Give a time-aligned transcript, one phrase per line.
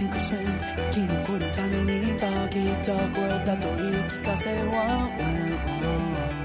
[0.00, 5.52] 進化して生き残るために Doggy Dog World だと言い聞かせ One One
[5.84, 6.39] One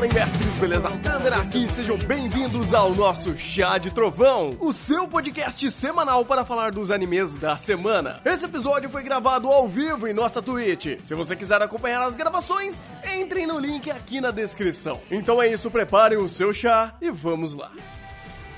[0.00, 0.88] Fala, mestres, beleza?
[0.88, 6.72] Thunder aqui, sejam bem-vindos ao nosso Chá de Trovão, o seu podcast semanal para falar
[6.72, 8.18] dos animes da semana.
[8.24, 10.98] Esse episódio foi gravado ao vivo em nossa Twitch.
[11.04, 12.80] Se você quiser acompanhar as gravações,
[13.14, 15.02] entrem no link aqui na descrição.
[15.10, 17.70] Então é isso, preparem o seu chá e vamos lá.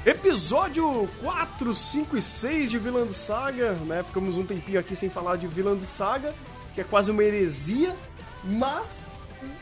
[0.07, 4.05] Episódio 4, 5 e 6 de Vilã Saga, né?
[4.05, 6.37] Ficamos um tempinho aqui sem falar de Vilã Saga,
[6.73, 7.97] que é quase uma heresia,
[8.45, 9.11] mas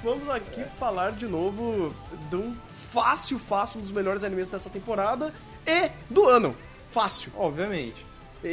[0.03, 1.95] vamos aqui falar de novo
[2.29, 2.55] de um
[2.93, 5.33] fácil, fácil, um dos melhores animes dessa temporada
[5.67, 6.55] e do ano.
[6.91, 7.31] Fácil.
[7.37, 8.05] Obviamente.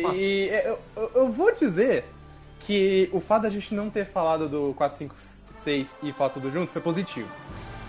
[0.02, 0.21] Fácil.
[0.21, 0.80] E eu,
[1.16, 2.05] eu- vou dizer
[2.62, 5.16] que o fato da gente não ter falado do 4, 5,
[5.63, 7.30] 6 e falar tudo junto foi positivo.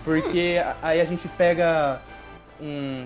[0.03, 0.73] Porque Hum.
[0.81, 2.01] aí a gente pega
[2.61, 3.05] um.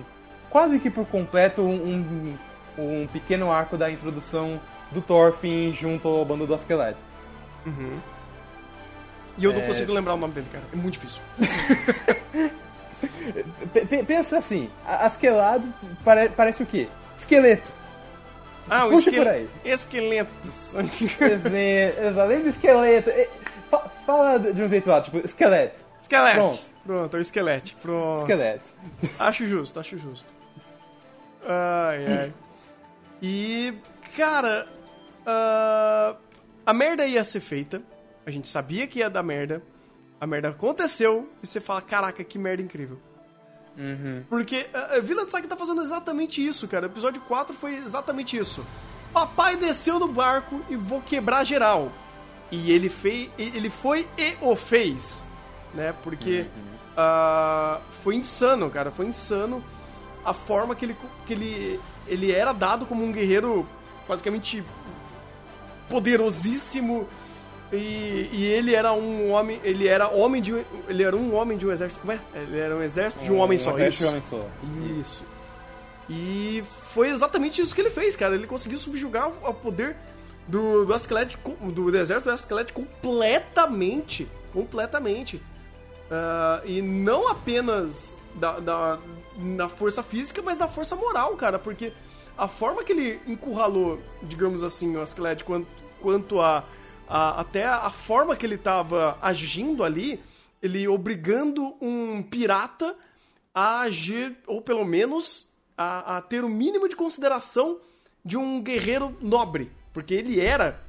[0.50, 2.38] quase que por completo um,
[2.78, 4.60] um pequeno arco da introdução
[4.92, 6.96] do Thorfinn junto ao bando do Askelet.
[9.38, 9.66] E eu não É.
[9.66, 10.64] consigo lembrar o nome dele, cara.
[10.72, 11.22] É muito difícil.
[14.08, 15.64] Pensa assim, a- Askelad
[16.04, 16.88] pare- parece o quê?
[17.18, 17.72] Esqueleto.
[18.70, 19.24] Ah, Puxa esquel...
[19.24, 19.50] por aí.
[19.66, 20.74] esqueletos.
[22.18, 23.12] Além do esqueleto.
[23.70, 25.84] fa- Fala de um jeito lá, tipo, esqueleto.
[26.02, 26.36] Esquelete.
[26.36, 26.62] Pronto.
[26.86, 27.76] Pronto, é o esquelete.
[27.82, 28.22] Pronto.
[28.22, 28.64] Esqueleto.
[29.20, 30.34] Acho justo, acho justo.
[31.48, 32.34] Ai, ai.
[33.22, 33.74] E,
[34.16, 34.68] cara,
[35.26, 36.16] ah,
[36.66, 37.82] a merda ia ser feita.
[38.26, 39.62] A gente sabia que ia dar merda.
[40.20, 43.00] A merda aconteceu e você fala, caraca, que merda incrível.
[43.78, 44.24] Uhum.
[44.30, 46.88] Porque a Vila de Saga tá fazendo exatamente isso, cara.
[46.88, 48.66] O episódio 4 foi exatamente isso.
[49.12, 51.92] Papai desceu no barco e vou quebrar geral.
[52.52, 55.26] E ele fez, ele foi e o fez,
[55.74, 55.94] né?
[56.04, 56.46] Porque
[56.96, 58.92] ah, foi insano, cara.
[58.92, 59.64] Foi insano
[60.24, 63.68] a forma que ele, que ele, ele era dado como um guerreiro
[64.08, 64.64] basicamente
[65.90, 67.08] poderosíssimo
[67.74, 71.58] e, e ele era um homem, ele era homem de um- ele era um homem
[71.58, 72.20] de um exército, como é?
[72.36, 74.06] Ele era um exército de um homem só, exército de isso.
[74.06, 75.00] um homem só.
[75.02, 75.24] Isso.
[76.10, 76.64] E
[76.94, 78.36] foi exatamente isso que ele fez, cara.
[78.36, 79.96] Ele conseguiu subjugar o poder
[80.48, 84.28] do, do Ascalete, com- do, do exército do Ascalete completamente.
[84.52, 85.42] Completamente.
[86.12, 89.00] Ah, e não apenas da, da,
[89.38, 91.58] na força física, mas da força moral, cara.
[91.58, 91.94] Porque
[92.38, 95.68] a forma que ele encurralou, digamos assim, o Ascalete quanto,
[96.02, 96.64] quanto a,
[97.08, 100.20] a- até a forma que ele tava agindo ali,
[100.62, 102.96] ele obrigando um pirata
[103.54, 105.48] a agir, ou pelo menos
[105.78, 107.78] a, a ter o mínimo de consideração
[108.24, 109.72] de um guerreiro nobre.
[109.94, 110.80] Porque ele era,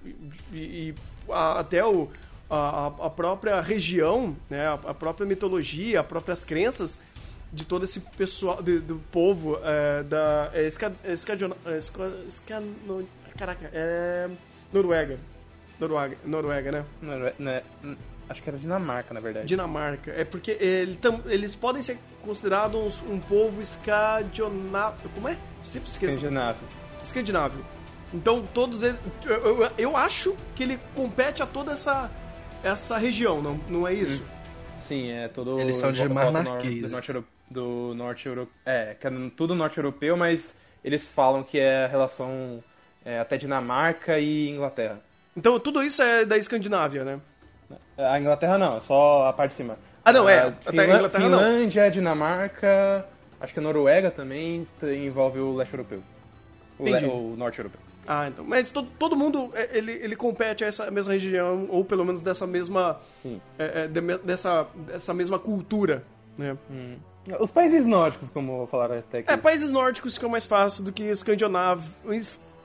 [0.53, 0.95] e, e
[1.29, 2.09] a- até o,
[2.49, 6.99] a, a- própria região, né, a, própria mitologia, as próprias crenças
[7.53, 10.51] de todo esse pessoal, de- do povo é, da.
[10.55, 14.29] É, Ska, é, é, Ska- Ska- no- caraca, é.
[14.73, 15.19] Noruega.
[15.81, 16.85] Noruega, Noruega, né?
[17.03, 17.97] Não era- não é- hum,
[18.29, 19.47] acho que era Dinamarca, na verdade.
[19.47, 20.11] Dinamarca.
[20.13, 25.09] É porque ele tam- eles podem ser considerados um povo escandinavo.
[25.15, 25.37] Como é?
[25.63, 26.17] Sempre esqueço.
[26.17, 26.59] Escandinavo.
[27.03, 27.65] Escandinávio.
[28.13, 28.99] Então, todos eles.
[29.25, 32.11] Eu, eu, eu acho que ele compete a toda essa,
[32.63, 34.23] essa região, não, não é isso?
[34.89, 35.59] Sim, é todo.
[35.59, 36.91] Eles são do dinamarqueses.
[36.91, 37.25] nor- Do norte europeu.
[37.51, 38.55] Do norte europeu.
[38.65, 42.63] É, que é tudo norte europeu, mas eles falam que é relação
[43.05, 45.01] é, até Dinamarca e Inglaterra.
[45.37, 47.21] Então, tudo isso é da Escandinávia, né?
[47.99, 49.79] A Inglaterra não, é só a parte de cima.
[50.05, 51.39] Ah, não, é, A até a Inglaterra não.
[51.39, 53.07] Finlândia, Dinamarca,
[53.41, 56.03] acho que a Noruega também envolve o leste europeu.
[56.79, 57.81] O, le- o norte europeu.
[58.07, 58.45] Ah, então.
[58.45, 62.21] Mas todo, todo mundo, é, ele, ele compete a essa mesma região, ou pelo menos
[62.21, 63.01] dessa mesma.
[63.59, 66.05] É, é, de- dessa, dessa mesma cultura,
[66.37, 66.57] né?
[67.41, 69.33] Os países nórdicos, como falaram até aqui.
[69.33, 71.83] É, países nórdicos ficam mais fácil do que escandinavo.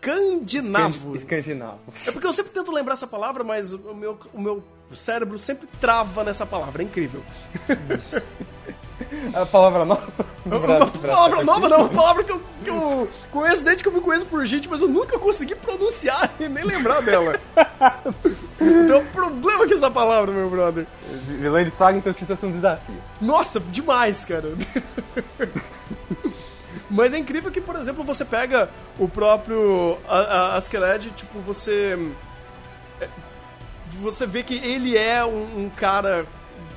[0.01, 1.15] Escandinavo.
[1.15, 1.79] Escandinavo.
[2.07, 5.67] É porque eu sempre tento lembrar essa palavra, mas o meu, o meu cérebro sempre
[5.79, 6.81] trava nessa palavra.
[6.81, 7.23] É incrível.
[9.33, 10.07] A palavra nova.
[10.45, 14.01] Uma palavra nova não, uma palavra que eu, que eu conheço desde que eu me
[14.01, 17.39] conheço por gente, mas eu nunca consegui pronunciar e nem lembrar dela.
[18.57, 20.85] Tem um problema com essa palavra, meu brother.
[21.27, 22.95] Vilã de saga, então título é um desafio.
[23.21, 24.53] Nossa, demais, cara.
[26.89, 31.97] Mas é incrível que, por exemplo, você pega o próprio a- a- Askeladd, tipo, você.
[32.99, 33.07] é,
[34.01, 36.25] Você vê que ele é um, um cara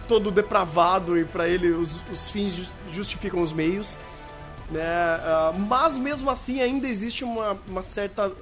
[0.09, 3.97] todo depravado e pra ele os, os fins ju- justificam os meios.
[4.71, 4.83] Né?
[4.85, 8.33] Ah, mas mesmo assim ainda existe uma, uma, certa,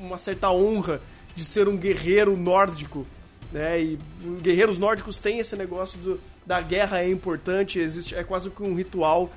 [0.00, 1.00] uma certa honra
[1.34, 3.04] de ser um guerreiro nórdico.
[3.50, 3.80] Né?
[3.80, 3.98] E
[4.40, 8.74] guerreiros nórdicos têm esse negócio do, da guerra é importante, existe, é quase que um
[8.74, 9.30] ritual.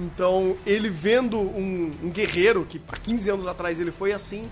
[0.00, 4.50] Então, ele vendo um, um guerreiro, que há 15 anos atrás ele foi assim,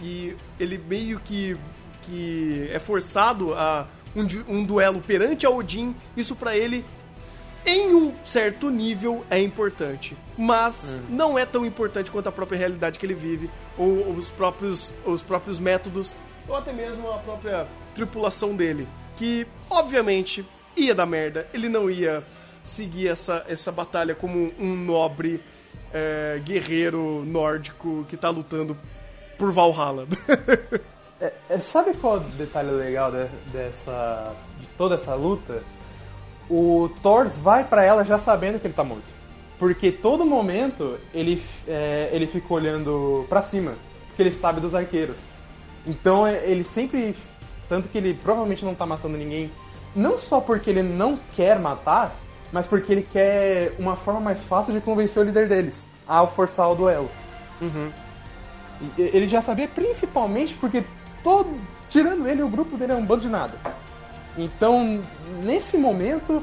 [0.00, 1.56] e ele meio que,
[2.02, 3.86] que é forçado a
[4.16, 6.84] um, um duelo perante a Odin, isso pra ele,
[7.64, 10.16] em um certo nível, é importante.
[10.36, 14.28] Mas não é tão importante quanto a própria realidade que ele vive, ou, ou os,
[14.30, 16.16] próprios, os próprios métodos,
[16.48, 18.88] ou até mesmo a própria tripulação dele.
[19.16, 20.44] Que, obviamente,
[20.76, 22.24] ia dar merda, ele não ia
[22.68, 25.40] seguir essa, essa batalha como um nobre
[25.92, 28.76] é, guerreiro nórdico que tá lutando
[29.38, 30.06] por Valhalla.
[31.20, 34.32] É, é, sabe qual o detalhe legal de- dessa.
[34.60, 35.64] de toda essa luta?
[36.48, 39.02] O Thor vai pra ela já sabendo que ele tá morto.
[39.58, 43.74] Porque todo momento ele, é, ele fica olhando pra cima,
[44.06, 45.16] porque ele sabe dos arqueiros.
[45.84, 47.16] Então é, ele sempre.
[47.68, 49.50] Tanto que ele provavelmente não tá matando ninguém,
[49.96, 52.14] não só porque ele não quer matar,
[52.52, 56.70] mas porque ele quer uma forma mais fácil de convencer o líder deles a forçar
[56.70, 57.10] o duelo.
[57.60, 60.84] E- Ele já sabia principalmente porque
[61.22, 61.50] todo.
[61.90, 63.54] Tirando ele, o grupo dele é um bando de nada.
[64.36, 65.02] Então,
[65.42, 66.42] nesse momento,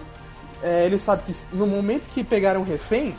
[0.61, 3.15] é, ele sabe que no momento que pegaram um refém,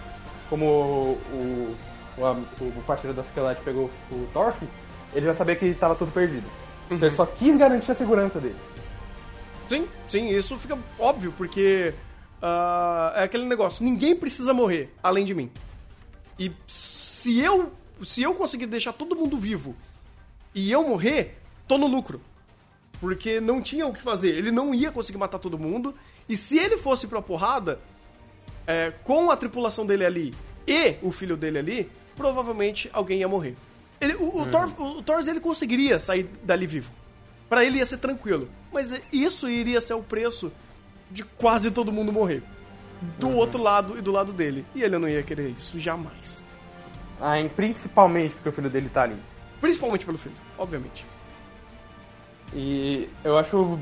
[0.50, 1.76] como o, o,
[2.18, 4.66] o, o parceiro da Skelet pegou o Thorfinn,
[5.14, 6.46] ele já sabia que estava tudo perdido.
[6.90, 8.56] Então ele só quis garantir a segurança deles.
[9.68, 11.94] Sim, sim, isso fica óbvio, porque
[12.40, 15.50] ah, é aquele negócio, ninguém precisa morrer além de mim.
[16.38, 17.72] E se eu,
[18.02, 19.74] se eu conseguir deixar todo mundo vivo
[20.54, 22.20] e eu morrer, tô no lucro.
[23.00, 25.94] Porque não tinha o que fazer, ele não ia conseguir matar todo mundo,
[26.28, 27.78] e se ele fosse pra porrada,
[28.66, 30.34] é, com a tripulação dele ali
[30.66, 33.54] e o filho dele ali, provavelmente alguém ia morrer.
[34.00, 36.90] Ele, o, o, Thor, o Thor, ele conseguiria sair dali vivo.
[37.48, 38.48] Pra ele ia ser tranquilo.
[38.72, 40.52] Mas isso iria ser o preço
[41.10, 42.42] de quase todo mundo morrer.
[43.18, 44.64] Do outro lado e do lado dele.
[44.74, 46.44] E ele não ia querer isso, jamais.
[47.20, 49.16] Ah, principalmente porque o filho dele tá ali.
[49.60, 51.04] Principalmente pelo filho, obviamente.
[52.54, 53.78] E eu acho.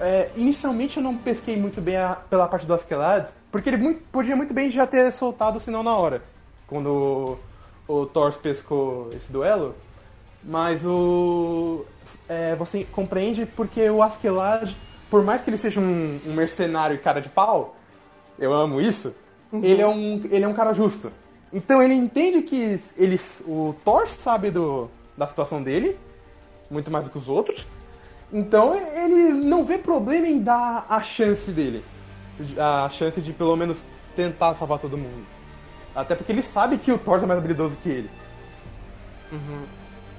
[0.00, 4.00] é, inicialmente eu não pesquei muito bem a- pela parte do Askeladd, porque ele muito-
[4.10, 6.22] podia muito bem já ter soltado o sinal na hora,
[6.66, 7.38] quando
[7.86, 9.74] o, o Thor pescou esse duelo.
[10.42, 11.84] Mas o.
[12.28, 14.76] é, você compreende porque o Askeladd,
[15.12, 17.76] por mais que ele seja um, um mercenário e cara de pau,
[18.38, 19.12] eu amo isso,
[19.52, 21.12] ele, é um, ele é um cara justo.
[21.52, 25.98] Então ele entende que ele, o Thor sabe do, da situação dele,
[26.70, 27.68] muito mais do que os outros.
[28.32, 31.84] Então ele não vê problema em dar a chance dele.
[32.56, 33.84] A chance de pelo menos
[34.16, 35.26] tentar salvar todo mundo.
[35.94, 38.10] Até porque ele sabe que o Thor é mais habilidoso que ele.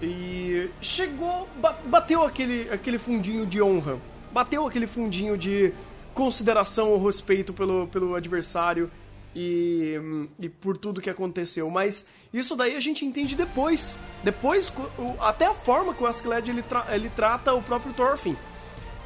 [0.04, 3.98] E chegou, ba- bateu aquele, aquele fundinho de honra.
[4.34, 5.72] Bateu aquele fundinho de
[6.14, 8.90] consideração ou respeito pelo, pelo adversário
[9.36, 9.96] e,
[10.40, 11.70] e por tudo que aconteceu.
[11.70, 13.96] Mas isso daí a gente entende depois.
[14.24, 14.74] Depois,
[15.20, 18.36] até a forma que o Askeladd ele, tra- ele trata o próprio Thorfinn.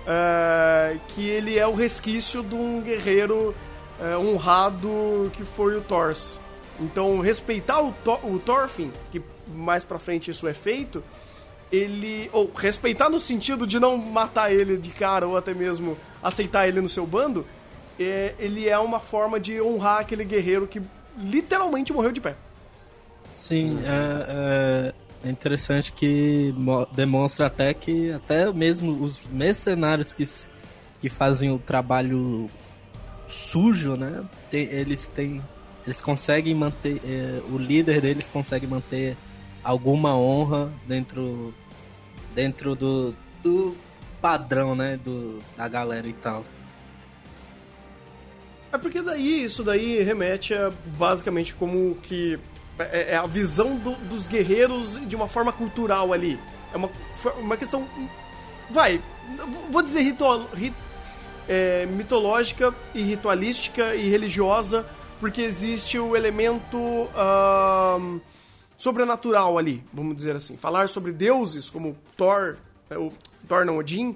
[0.09, 3.53] É, que ele é o resquício de um guerreiro
[4.00, 6.39] é, honrado que foi o Thors.
[6.79, 9.21] Então, respeitar o, Thor- o Thorfinn, que
[9.53, 11.03] mais pra frente isso é feito,
[11.72, 12.30] ele.
[12.34, 16.81] Ou respeitar no sentido de não matar ele de cara ou até mesmo aceitar ele
[16.81, 17.46] no seu bando,
[18.00, 20.81] é, ele é uma forma de honrar aquele guerreiro que
[21.18, 22.36] literalmente morreu de pé.
[23.36, 30.24] Sim, é, é interessante que mo- demonstra até que até mesmo os mercenários que,
[31.01, 32.48] que fazem o trabalho
[33.27, 34.24] sujo, né?
[34.50, 35.41] tem- eles têm.
[35.86, 37.01] Eles conseguem manter.
[37.06, 39.15] é, o líder deles consegue manter
[39.63, 41.53] alguma honra dentro.
[42.38, 43.15] Dentro do.
[43.44, 43.75] do
[44.22, 45.00] padrão, né?
[45.03, 46.46] Do, da galera e tal.
[48.72, 52.38] É porque daí, isso daí remete a basicamente como que
[52.77, 56.39] é, é a visão do- dos guerreiros de uma forma cultural ali.
[56.74, 56.89] É uma,
[57.39, 57.88] uma questão.
[58.70, 59.01] Vai,
[59.72, 60.74] vou dizer ritual, ri-
[61.48, 64.86] é, mitológica e ritualística e religiosa,
[65.20, 68.20] porque existe o elemento ahn,
[68.77, 70.55] sobrenatural ali, vamos dizer assim.
[70.55, 72.57] Falar sobre deuses como Thor,
[72.89, 73.12] é, o
[73.48, 74.15] Thor não Odin,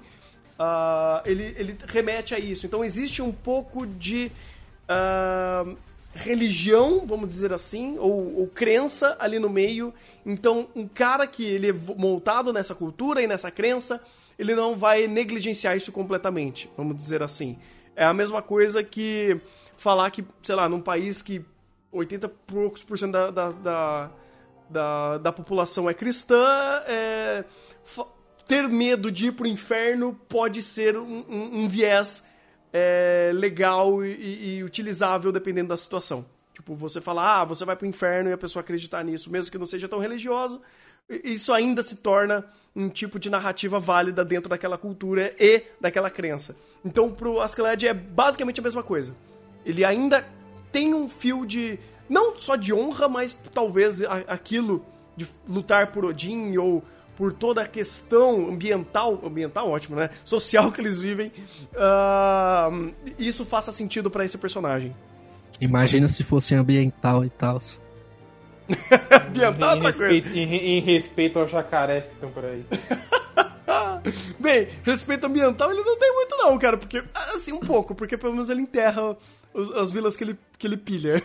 [0.58, 2.64] ah, ele, ele remete a isso.
[2.64, 4.30] Então existe um pouco de
[4.88, 5.66] ah,
[6.14, 9.92] religião, vamos dizer assim, ou, ou crença ali no meio.
[10.24, 14.00] Então um cara que ele é montado nessa cultura e nessa crença,
[14.38, 17.58] ele não vai negligenciar isso completamente, vamos dizer assim.
[17.96, 19.38] É a mesma coisa que
[19.76, 21.44] falar que, sei lá, num país que
[21.90, 24.10] 80 e poucos por cento da, da, da,
[24.72, 26.44] da, da população é cristã,
[26.86, 27.44] é,
[28.48, 32.24] ter medo de ir pro inferno pode ser um, um- um viés
[32.74, 36.24] é, legal e- e utilizável dependendo da situação.
[36.54, 39.58] Tipo, você falar, ah, você vai pro inferno e a pessoa acreditar nisso, mesmo que
[39.58, 40.60] não seja tão religioso,
[41.22, 46.56] isso ainda se torna um tipo de narrativa válida dentro daquela cultura e daquela crença.
[46.82, 49.14] Então, pro Askeladd é basicamente a mesma coisa.
[49.66, 50.26] Ele ainda
[50.70, 51.78] tem um fio de.
[52.12, 54.84] Não só de honra, mas talvez aquilo
[55.16, 56.84] de lutar por Odin ou
[57.16, 60.10] por toda a questão ambiental, ambiental ótimo, né?
[60.22, 61.32] Social que eles vivem,
[61.72, 64.94] uh, isso faça sentido para esse personagem.
[65.58, 67.62] Imagina se fosse ambiental e tal.
[69.28, 72.62] ambiental em, respeito, em, em respeito aos jacarés que estão por aí.
[74.38, 77.02] Bem, respeito ambiental ele não tem muito não, cara, porque
[77.34, 79.16] assim um pouco, porque pelo menos ele enterra
[79.76, 81.22] as vilas que ele, que ele pilha.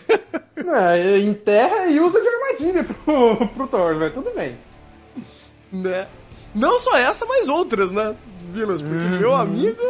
[0.55, 4.57] É, enterra e usa de armadilha pro, pro Thor, mas tudo bem.
[5.72, 6.07] Né?
[6.53, 8.15] Não só essa, mas outras, né?
[8.51, 9.19] Vilas, porque uhum.
[9.19, 9.81] meu amigo.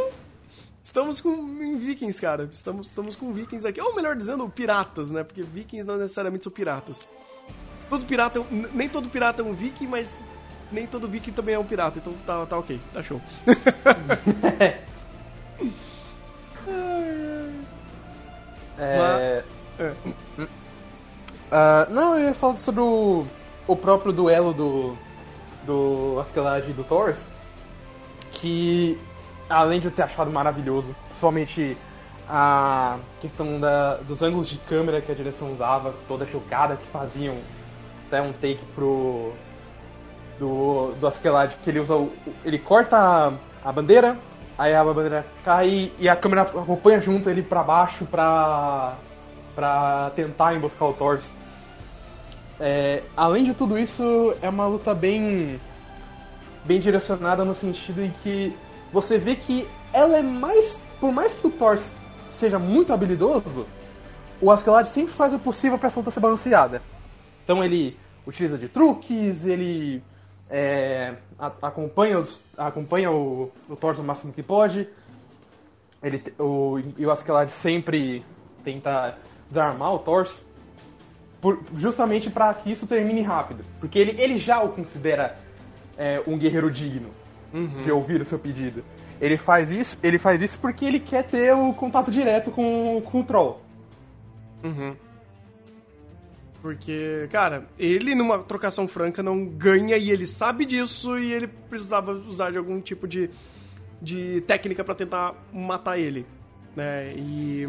[0.84, 2.50] Estamos com vikings, cara.
[2.51, 3.79] Estamos, estamos com vikings aqui.
[3.82, 5.24] Ou melhor dizendo, piratas, né?
[5.24, 7.08] Porque vikings não necessariamente são piratas.
[7.89, 10.15] Todo pirata, nem todo pirata é um viking, mas
[10.72, 12.00] nem todo viking também é um pirata.
[12.00, 13.22] Então tá, tá ok, tá show.
[18.78, 19.44] é...
[19.80, 19.94] é.
[21.50, 23.26] Uh, não, eu ia falar sobre o,
[23.66, 24.98] o próprio duelo do,
[25.66, 27.16] do Askeladd e do Thor,
[28.34, 29.00] que
[29.50, 31.78] além de eu ter achado maravilhoso, principalmente
[32.30, 37.38] a questão da, dos ângulos de câmera que a direção usava, toda chocada, que faziam
[38.08, 39.34] até um take pro
[40.38, 42.12] do, do Askeladd, que ele usa o,
[42.44, 44.18] ele corta a, a, bandeira,
[44.58, 48.96] aí a bandeira cai e a câmera acompanha junto ele para baixo pra,
[49.56, 51.20] pra tentar emboscar o Thor.
[52.60, 55.60] É, além de tudo isso, é uma luta bem
[56.66, 58.54] bem direcionada no sentido em que
[58.92, 60.80] você vê que ela é mais.
[61.00, 61.78] Por mais que o Thor
[62.34, 63.68] seja muito habilidoso,
[64.42, 66.82] o Askeladd sempre faz o possível para essa luta ser balanceada.
[67.44, 70.04] Então ele utiliza de truques, ele
[70.50, 74.88] é, a, acompanha, os, acompanha o, o Thor o máximo que pode.
[76.01, 78.25] Ele, o, e o Askeladd sempre
[78.63, 79.18] tenta
[79.50, 80.27] desarmar o Thor
[81.42, 83.63] por, justamente para que isso termine rápido.
[83.80, 85.38] Porque ele, ele já o considera
[85.98, 87.10] é, um guerreiro digno
[87.54, 87.84] uhum.
[87.84, 88.84] de ouvir o seu pedido.
[89.20, 93.22] Ele faz isso, ele faz isso porque ele quer ter o contato direto com, com
[93.22, 93.62] o troll.
[94.63, 94.96] Uhum.
[96.62, 102.12] Porque, cara, ele numa trocação franca não ganha e ele sabe disso e ele precisava
[102.12, 103.30] usar de algum tipo de,
[104.02, 106.26] de técnica para tentar matar ele.
[106.76, 107.14] Né?
[107.16, 107.68] E,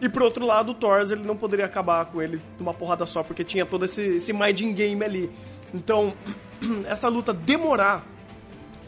[0.00, 3.06] e por outro lado, o Thors ele não poderia acabar com ele de uma porrada
[3.06, 5.30] só, porque tinha todo esse, esse minding game ali.
[5.74, 6.14] Então,
[6.88, 8.06] essa luta demorar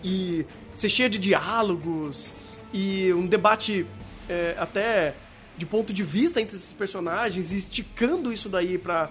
[0.02, 2.32] e ser cheia de diálogos
[2.72, 3.84] e um debate
[4.28, 5.14] é, até
[5.56, 9.10] de ponto de vista entre esses personagens e esticando isso daí pra,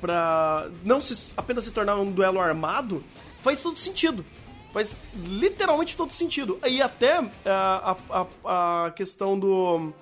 [0.00, 3.04] pra não se, apenas se tornar um duelo armado,
[3.42, 4.24] faz todo sentido.
[4.72, 6.58] Faz literalmente todo sentido.
[6.66, 9.92] E até é, a, a, a questão do.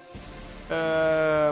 [0.71, 1.50] É,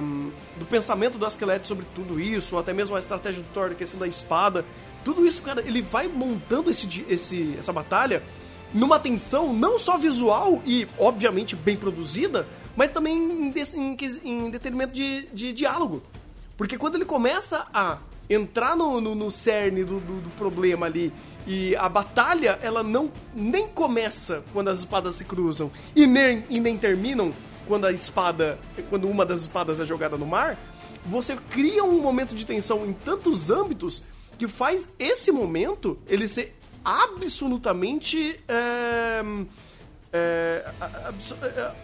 [0.59, 3.75] do pensamento do Askelet sobre tudo isso, ou até mesmo a estratégia do Thor, a
[3.75, 4.65] questão da espada.
[5.03, 8.23] Tudo isso, cara, ele vai montando esse, esse, essa batalha
[8.75, 14.93] numa tensão não só visual e, obviamente, bem produzida, mas também em, em, em detrimento
[14.93, 16.03] de, de, diálogo.
[16.57, 21.12] Porque quando ele começa a entrar no, no, no cerne do, do, do, problema ali
[21.47, 26.59] e a batalha, ela não nem começa quando as espadas se cruzam e nem, e
[26.59, 27.33] nem terminam
[27.66, 30.59] quando a espada, quando uma das espadas é jogada no mar,
[31.04, 34.02] você cria um momento de tensão em tantos âmbitos
[34.38, 38.38] que faz esse momento ele ser absolutamente.
[38.49, 39.23] É,
[40.12, 40.64] é,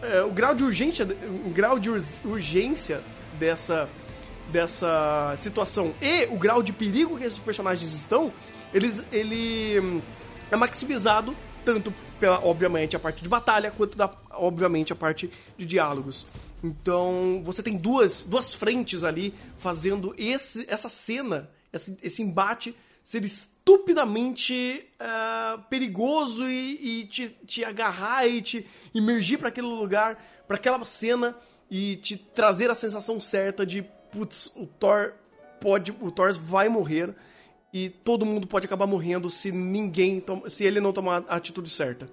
[0.03, 1.07] é, o grau de urgência,
[1.45, 1.91] o grau de
[2.25, 3.03] urgência
[3.39, 3.89] dessa,
[4.51, 8.33] dessa situação e o grau de perigo que esses personagens estão,
[8.73, 10.01] eles, ele hum,
[10.51, 11.35] é maximizado
[11.65, 16.27] tanto pela, obviamente, a parte de batalha, quanto da, obviamente, a parte de diálogos.
[16.63, 23.25] Então, você tem duas, duas frentes ali fazendo esse, essa cena, esse, esse embate ser
[23.25, 30.57] estupidamente uh, perigoso e, e te, te, agarrar e te imergir para aquele lugar, para
[30.57, 31.37] aquela cena
[31.69, 35.15] e te trazer a sensação certa de putz, o Thor
[35.61, 37.15] pode, o Thor vai morrer
[37.73, 42.09] e todo mundo pode acabar morrendo se ninguém, se ele não tomar a atitude certa.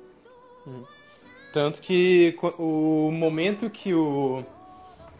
[0.66, 0.84] Hum.
[1.52, 4.44] Tanto que o momento que o,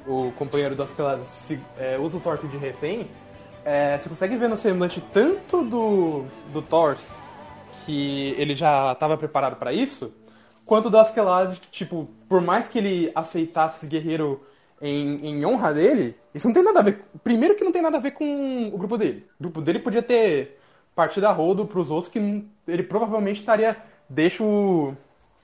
[0.08, 3.08] o companheiro das classes é, usa o Thor de refém,
[3.66, 6.98] é, você consegue ver no semblante tanto do, do Thor,
[7.86, 10.14] que ele já estava preparado para isso,
[10.66, 11.04] quanto do
[11.60, 14.46] que, tipo, por mais que ele aceitasse esse guerreiro
[14.82, 17.04] em, em honra dele, isso não tem nada a ver.
[17.24, 19.26] Primeiro que não tem nada a ver com o grupo dele.
[19.40, 20.60] O grupo dele podia ter
[20.96, 23.78] partido a rodo pros outros que não- ele provavelmente estaria.
[24.08, 24.96] Deixa o.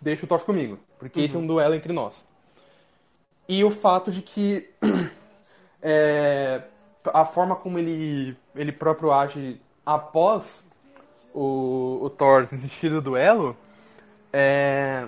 [0.02, 0.80] Deixa o Thor comigo.
[1.00, 2.26] Porque esse é um duelo entre nós.
[3.48, 4.70] E o fato de que
[5.82, 6.62] é,
[7.14, 10.64] a forma como ele, ele próprio age após
[11.34, 13.56] o, o Thor desistir do duelo,
[14.34, 15.08] é,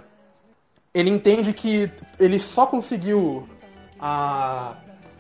[0.94, 3.48] ele entende que ele só conseguiu
[4.00, 4.74] a,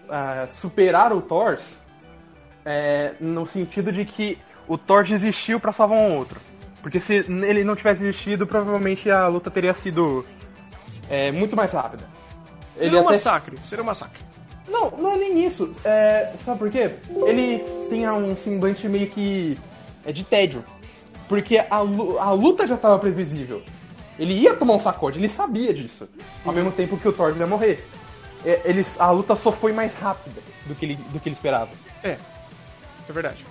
[0.10, 1.58] a superar o Thor
[2.66, 6.40] é, no sentido de que o Thor desistiu pra salvar um outro.
[6.82, 10.26] Porque se ele não tivesse desistido, provavelmente a luta teria sido
[11.10, 12.06] é, muito mais rápida.
[12.78, 14.22] Seria um até- massacre, seria um massacre.
[14.70, 15.72] não, não é nem isso.
[15.84, 16.92] É, sabe por quê?
[17.26, 19.58] Ele tinha um semblante meio que
[20.06, 20.64] é de tédio.
[21.28, 23.62] Porque a, a luta já tava previsível.
[24.18, 26.08] Ele ia tomar um sacode, ele sabia disso.
[26.46, 27.86] Ao mesmo tempo que o Thor ia morrer.
[28.46, 31.70] É, ele, a luta só foi mais rápida do que ele, do que ele esperava.
[32.04, 32.18] É,
[33.10, 33.46] é verdade.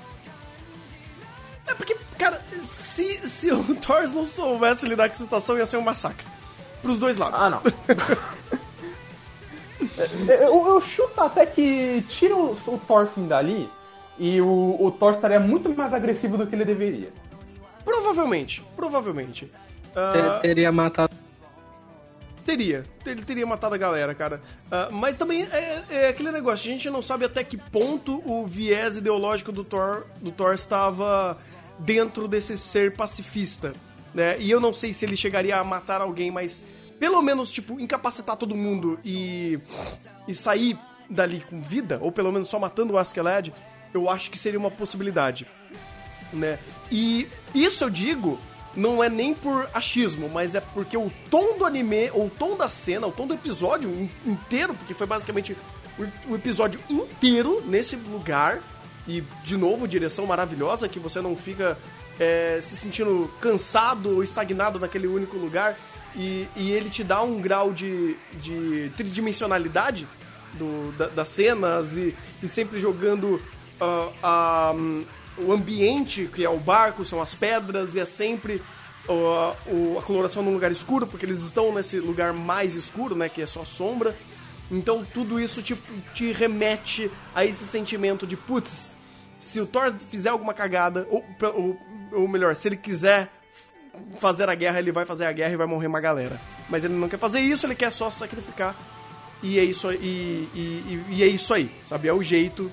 [1.66, 5.76] É porque, cara, se, se o Thor não soubesse lidar com a situação, ia ser
[5.76, 6.24] um massacre.
[6.82, 7.38] Pros dois lados.
[7.40, 7.60] Ah, não.
[10.28, 13.68] É, eu, eu chuto até que tira o, o Thorfinn dali
[14.18, 17.10] e o, o Thor estaria muito mais agressivo do que ele deveria.
[17.84, 19.50] Provavelmente, provavelmente.
[19.94, 21.14] Ter- Teria matado.
[22.46, 22.84] Teria.
[23.04, 24.40] Ele teria matado a galera, cara.
[24.70, 28.46] Ah, mas também é, é aquele negócio, a gente não sabe até que ponto o
[28.46, 31.38] viés ideológico do Thor, do Thor estava
[31.78, 33.72] dentro desse ser pacifista,
[34.14, 34.36] né?
[34.38, 36.62] E eu não sei se ele chegaria a matar alguém, mas
[36.98, 39.58] pelo menos, tipo, incapacitar todo mundo e,
[40.26, 40.78] e sair
[41.10, 43.52] dali com vida, ou pelo menos só matando o Askeladd,
[43.92, 45.46] eu acho que seria uma possibilidade
[46.32, 46.58] né?
[46.90, 48.38] E isso eu digo
[48.76, 52.56] não é nem por achismo, mas é porque o tom do anime, ou o tom
[52.56, 55.56] da cena, o tom do episódio in- inteiro, porque foi basicamente
[56.28, 58.60] o, episódio inteiro nesse lugar,
[59.08, 61.78] e de novo, direção maravilhosa, que você não fica
[62.20, 65.78] é, se sentindo cansado ou estagnado naquele único lugar,
[66.14, 70.06] e, e ele te dá um grau de, de tridimensionalidade
[70.54, 73.40] do, da- das cenas e, e sempre jogando
[74.22, 74.74] a,
[75.38, 78.62] o ambiente, que é o barco, são as pedras, e é sempre
[79.08, 83.40] o- a coloração num lugar escuro, porque eles estão nesse lugar mais escuro, né, que
[83.42, 84.16] é só sombra.
[84.70, 85.76] Então tudo isso te,
[86.14, 88.90] te remete a esse sentimento de, putz,
[89.38, 91.78] se o Thor fizer alguma cagada, ou, ou,
[92.12, 93.30] ou melhor, se ele quiser
[94.18, 96.40] fazer a guerra, ele vai fazer a guerra e vai morrer uma galera.
[96.68, 98.74] Mas ele não quer fazer isso, ele quer só sacrificar.
[99.42, 102.08] E é isso aí, e, e- e é isso aí, sabe?
[102.08, 102.70] É o jeito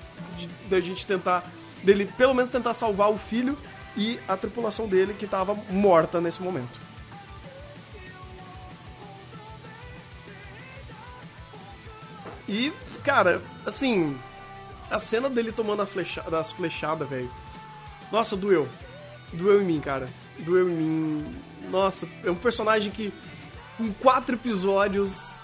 [0.68, 1.44] da gente tentar,
[1.84, 3.56] dele pelo menos tentar salvar o filho
[3.96, 6.80] e a tripulação dele que tava morta nesse momento.
[12.48, 14.18] E, cara, assim,
[14.90, 17.30] a cena dele tomando a flecha, das flechadas, velho.
[18.12, 18.68] Nossa, doeu.
[19.32, 20.08] Doeu em mim, cara.
[20.38, 21.36] Doeu em mim.
[21.70, 23.12] Nossa, é um personagem que,
[23.78, 25.34] com quatro episódios,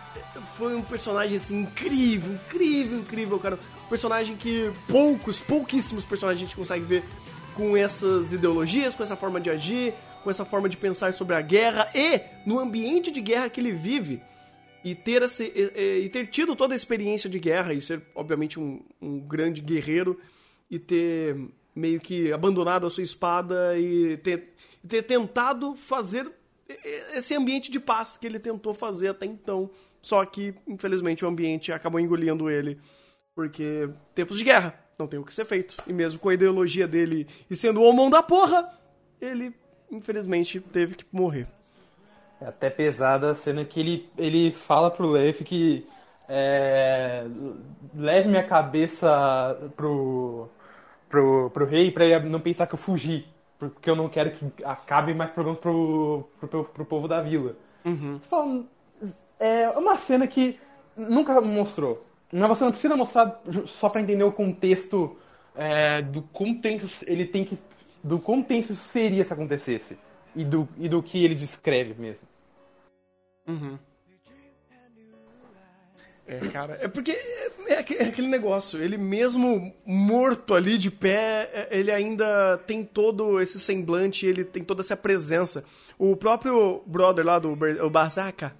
[0.56, 3.58] foi um personagem assim incrível, incrível, incrível, cara.
[3.90, 7.02] Personagem que poucos, pouquíssimos personagens a gente consegue ver
[7.56, 11.40] com essas ideologias, com essa forma de agir, com essa forma de pensar sobre a
[11.40, 14.22] guerra e no ambiente de guerra que ele vive.
[14.84, 18.58] E ter, esse, e, e- ter tido toda a experiência de guerra e ser, obviamente,
[18.58, 20.18] um, um grande guerreiro
[20.70, 21.36] e ter
[21.74, 24.54] meio que abandonado a sua espada e ter,
[24.86, 26.30] ter tentado fazer
[27.12, 29.68] esse ambiente de paz que ele tentou fazer até então.
[30.00, 32.78] Só que, infelizmente, o ambiente acabou engolindo ele.
[33.40, 35.74] Porque tempos de guerra, não tem o que ser feito.
[35.86, 38.70] E mesmo com a ideologia dele e sendo o homão da porra,
[39.18, 39.54] ele,
[39.90, 41.46] infelizmente, teve que morrer.
[42.38, 45.86] É até pesada a cena que ele, ele fala pro Leif que
[46.28, 47.24] é,
[47.94, 50.46] leve minha cabeça pro,
[51.08, 53.26] pro, pro rei pra ele não pensar que eu fugi.
[53.58, 57.56] Porque eu não quero que acabe mais problemas pro, pro, pro povo da vila.
[58.28, 58.66] Fala,
[59.38, 60.60] É uma cena que
[60.94, 62.09] nunca mostrou.
[62.32, 65.16] Mas você não precisa mostrar só pra entender o contexto
[65.54, 67.58] é, do quão tenso ele tem que.
[68.02, 69.98] do quão seria se acontecesse.
[70.34, 72.24] E do, e do que ele descreve mesmo.
[76.30, 81.50] É, cara, é porque é, é é aquele negócio, ele mesmo morto ali de pé,
[81.52, 85.64] é, ele ainda tem todo esse semblante, ele tem toda essa presença.
[86.00, 88.54] O próprio brother lá do o Basaka,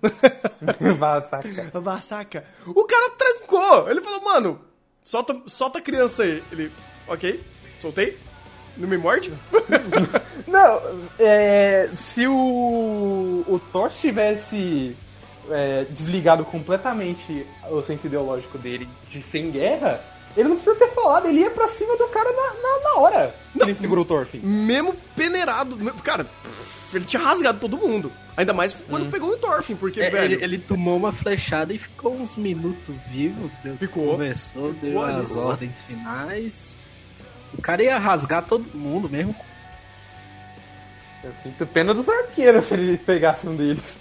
[0.99, 1.71] Vá, saca.
[1.73, 4.61] o Basaka, o cara trancou, ele falou, mano,
[5.03, 6.45] solta, solta a criança aí.
[6.53, 6.71] Ele,
[7.09, 7.43] ok,
[7.81, 8.19] soltei,
[8.77, 9.33] não me morde?
[10.47, 10.83] Não,
[11.19, 14.95] é, se o, o Thor tivesse
[15.49, 19.99] é, desligado completamente o senso ideológico dele de sem guerra,
[20.37, 23.35] ele não precisa ter falado, ele ia pra cima do cara na, na, na hora
[23.65, 24.41] que ele segurou o Thorfinn.
[24.43, 25.77] Mesmo peneirado.
[26.03, 26.27] Cara,
[26.93, 28.11] ele tinha rasgado todo mundo.
[28.37, 30.35] Ainda mais quando pegou o Thorfinn, porque, É, velho.
[30.35, 33.51] ele, ele tomou uma flechada e ficou uns minutos vivo.
[33.63, 34.19] Deu, Ficou.
[34.19, 35.45] Ficou deu ali, as ficou.
[35.45, 36.77] ordens finais.
[37.53, 39.35] O cara ia rasgar todo mundo mesmo.
[41.23, 43.97] Eu sinto pena dos arqueiros se ele pegasse um deles.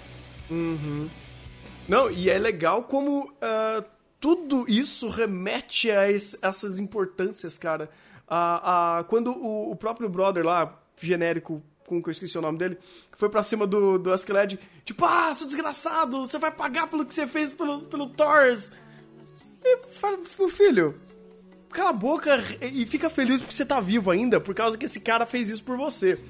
[1.88, 3.82] Não, e é legal como ah,
[4.20, 7.90] tudo isso remete a es- essas importâncias, cara.
[8.32, 12.78] A, quando o, o próprio brother lá, genérico, com que eu esqueci o nome dele,
[13.16, 17.12] foi pra cima do, do Askeladd, tipo, ah, seu desgraçado, você vai pagar pelo que
[17.12, 18.70] você fez pelo, pelo Thors.
[19.64, 21.00] E fala, meu filho,
[21.70, 24.86] cala a boca e e fica feliz porque você tá vivo ainda, por causa que
[24.86, 26.22] esse cara fez isso por você.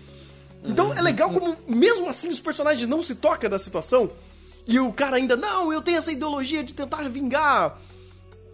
[0.64, 4.10] Então é legal como, mesmo assim, os personagens não se tocam da situação.
[4.66, 7.78] E o cara ainda, não, eu tenho essa ideologia de tentar vingar.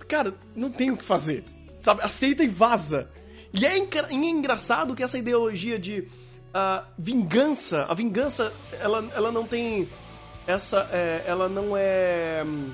[0.09, 1.45] Cara, não tem o que fazer.
[1.81, 2.03] Sabe?
[2.03, 3.11] Aceita e vaza.
[3.59, 6.09] E é, e é engraçado que essa ideologia de
[6.53, 9.89] ah, vingança, a vingança, ela, ela não tem.
[10.47, 10.89] Essa.
[10.93, 12.43] é, ela não é.
[12.45, 12.71] hum,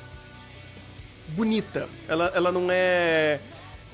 [1.28, 1.88] bonita.
[2.08, 3.40] Ela, ela não é.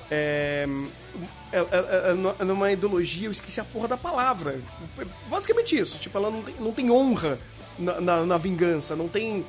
[0.09, 0.65] É.
[0.67, 4.59] Não- ela não é uma ideologia, eu esqueci a porra da palavra.
[5.27, 5.97] Basicamente isso.
[5.97, 7.39] Tipo, ela não tem, não tem honra
[7.77, 9.43] na, na, na vingança, não tem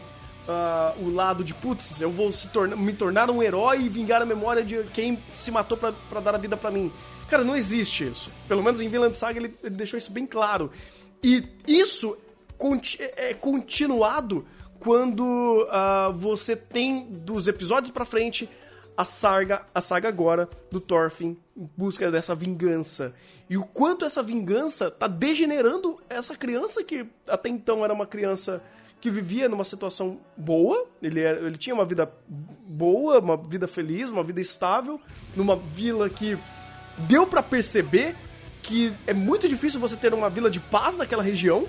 [0.49, 4.23] ah, o lado de putz, eu vou se torna, me tornar um herói e vingar
[4.23, 6.91] a memória de quem se matou pra dar a vida pra mim.
[7.31, 8.31] Cara, não existe isso.
[8.49, 10.71] Pelo menos em Vinland Saga ele, ele deixou isso bem claro.
[11.23, 12.17] E isso
[12.59, 14.45] conti- é continuado
[14.81, 18.49] quando ah, você tem dos episódios pra frente
[18.97, 23.15] a saga, a saga agora do Thorfinn em busca dessa vingança.
[23.49, 28.63] E o quanto essa vingança tá degenerando essa criança que até então era uma criança
[29.01, 32.13] que vivia numa situação boa, ele, era- ele tinha uma vida
[32.67, 35.01] boa, uma vida feliz, uma vida estável,
[35.35, 36.37] numa vila que
[36.99, 38.15] deu pra perceber
[38.63, 41.67] que é muito difícil você ter uma vila de paz naquela região,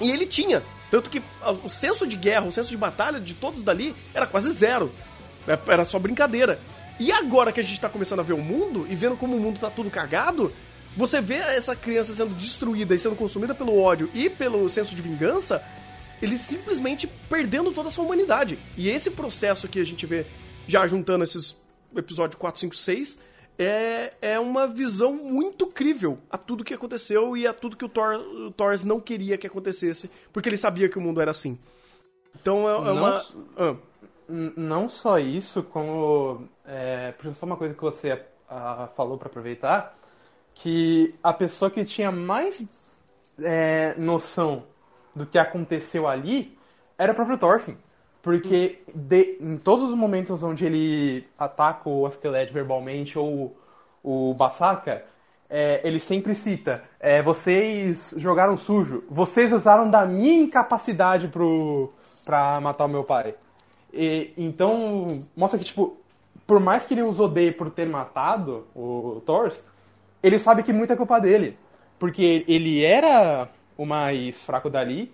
[0.00, 0.62] e ele tinha.
[0.90, 1.22] Tanto que
[1.62, 4.92] o senso de guerra, o senso de batalha de todos dali era quase zero.
[5.46, 6.60] É, Era só brincadeira.
[6.98, 9.40] E agora que a gente tá começando a ver o mundo e vendo como o
[9.40, 10.52] mundo tá tudo cagado,
[10.96, 15.02] você vê essa criança sendo destruída e sendo consumida pelo ódio e pelo senso de
[15.02, 15.62] vingança,
[16.22, 18.58] ele simplesmente perdendo toda a sua humanidade.
[18.76, 20.24] E esse processo que a gente vê
[20.68, 21.56] já juntando esses
[21.96, 23.18] episódios 4, 5, 6
[23.58, 27.88] é, é uma visão muito crível a tudo que aconteceu e a tudo que o,
[27.88, 31.58] Thor, o Thor não queria que acontecesse, porque ele sabia que o mundo era assim.
[32.40, 33.24] Então é, é Não uma.
[33.56, 33.76] Ah,
[34.28, 36.48] Não só isso, como.
[36.66, 39.96] É, só uma coisa que você ah, falou pra aproveitar,
[40.54, 42.66] que a pessoa que tinha mais
[43.40, 44.64] é, noção
[45.14, 46.58] do que aconteceu ali
[46.98, 47.76] era o próprio Thorfinn.
[48.24, 53.54] Porque de- em todos os momentos onde ele ataca o Askeladd verbalmente ou
[54.02, 55.04] o Basaka,
[55.48, 61.92] é, ele sempre cita: é, vocês jogaram sujo, vocês usaram da minha incapacidade pro,
[62.24, 63.34] pra matar o meu pai.
[63.92, 65.98] E, então, mostra que, tipo,
[66.46, 69.52] por mais que ele os odeie por ter matado o Thor,
[70.22, 71.58] ele sabe que muita é culpa dele.
[71.98, 75.12] Porque ele era o mais fraco dali,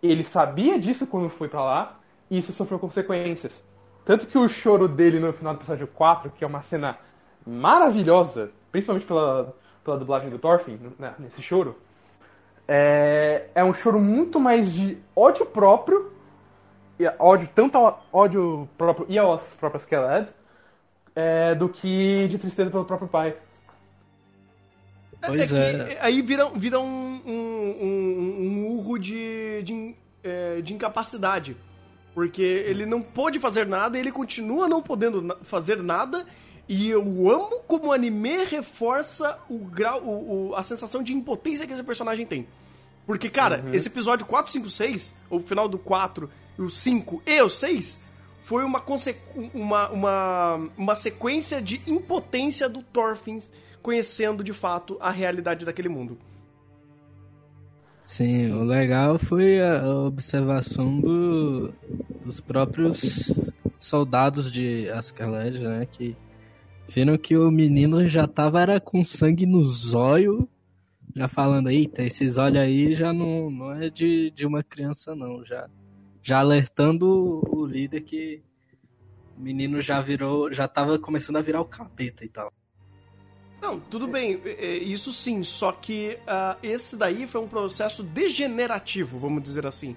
[0.00, 1.98] ele sabia disso quando foi pra lá,
[2.32, 3.62] e isso sofreu consequências.
[4.06, 6.98] Tanto que o choro dele no final do episódio 4, que é uma cena
[7.46, 11.76] maravilhosa, principalmente pela, pela dublagem do Thorfinn, né, nesse choro,
[12.66, 16.10] é, é um choro muito mais de ódio próprio
[16.98, 20.28] e ódio tanto ao ódio próprio e aos próprios Keled
[21.14, 23.36] é, do que de tristeza pelo próprio pai.
[25.20, 25.84] Pois é é.
[25.84, 31.58] que aí vira, vira um, um, um, um urro de, de, é, de incapacidade.
[32.14, 36.26] Porque ele não pôde fazer nada, ele continua não podendo fazer nada.
[36.68, 41.66] E eu amo como o anime reforça o grau, o, o- a sensação de impotência
[41.66, 42.46] que esse personagem tem.
[43.06, 47.48] Porque, cara, esse episódio 4, 5, 6, o final do 4, o 5 e o
[47.48, 48.00] 6,
[48.44, 48.82] foi uma,
[49.54, 53.40] uma, uma, uma sequência de impotência do Thorfinn
[53.82, 56.16] conhecendo de fato a realidade daquele mundo.
[58.04, 61.72] Sim, o legal foi a observação do,
[62.22, 65.86] dos próprios soldados de Askeladd, né?
[65.86, 66.16] Que
[66.88, 70.44] viram que o menino já tava era com sangue nos olhos,
[71.14, 75.44] já falando, eita, esses olhos aí já não, não é de, de uma criança não,
[75.44, 75.68] já,
[76.22, 78.42] já alertando o, o líder que
[79.36, 82.52] o menino já virou, já tava começando a virar o capeta e tal.
[83.62, 88.02] Não, tudo bem, é, é, isso sim, só que ah, esse daí foi um processo
[88.02, 89.96] degenerativo, vamos dizer assim.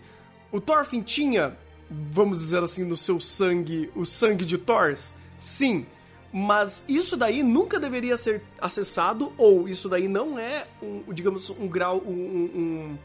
[0.51, 1.57] O Thorfinn tinha
[1.89, 5.13] vamos dizer assim, no seu sangue, o sangue de Thors?
[5.39, 5.85] Sim.
[6.33, 11.67] Mas isso daí nunca deveria ser acessado, ou isso daí não é, um, digamos, um
[11.67, 12.97] grau, um, um,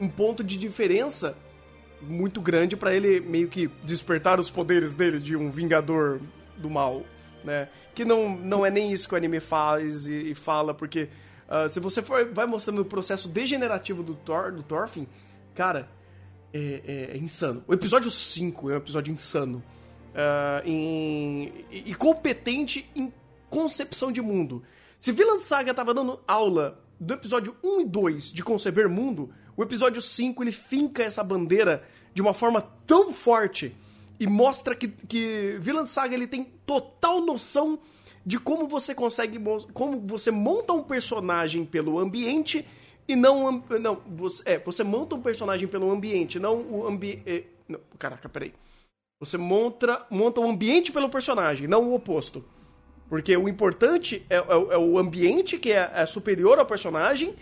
[0.00, 1.36] um ponto de diferença
[2.00, 6.20] muito grande para ele meio que despertar os poderes dele de um vingador
[6.56, 7.02] do mal,
[7.44, 7.68] né?
[7.94, 11.08] Que não, não é nem isso que o anime faz e, e fala, porque
[11.48, 15.06] uh, se você for, vai mostrando o processo degenerativo do, Thor, do Thorfinn,
[15.54, 15.88] cara,
[16.52, 17.62] é, é, é, insano.
[17.66, 19.62] O episódio 5 é um episódio insano.
[20.10, 23.12] Uh, em, e, e competente em
[23.48, 24.62] concepção de mundo.
[24.98, 29.62] Se Villan Saga tava dando aula do episódio 1 e 2 de conceber mundo, o
[29.62, 33.74] episódio 5 ele finca essa bandeira de uma forma tão forte
[34.20, 37.78] e mostra que, que Villan Saga ele tem total noção
[38.24, 39.40] de como você consegue
[39.72, 42.66] como você monta um personagem pelo ambiente
[43.08, 47.44] e não não você é você monta um personagem pelo ambiente não o ambiente é,
[47.66, 48.52] não, caraca peraí
[49.18, 52.44] você monta monta um ambiente pelo personagem não o oposto
[53.08, 57.34] porque o importante é, é, é o ambiente que é, é superior ao personagem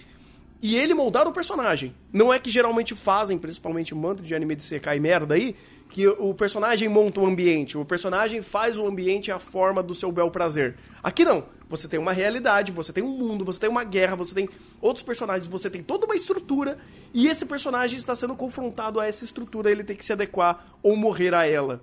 [0.61, 1.95] e ele moldar o personagem.
[2.13, 5.55] Não é que geralmente fazem, principalmente um monte de anime de CK e merda aí,
[5.89, 10.13] que o personagem monta o ambiente, o personagem faz o ambiente a forma do seu
[10.13, 10.77] bel prazer.
[11.03, 11.45] Aqui não.
[11.69, 14.49] Você tem uma realidade, você tem um mundo, você tem uma guerra, você tem
[14.81, 16.79] outros personagens, você tem toda uma estrutura
[17.13, 20.97] e esse personagem está sendo confrontado a essa estrutura, ele tem que se adequar ou
[20.97, 21.83] morrer a ela.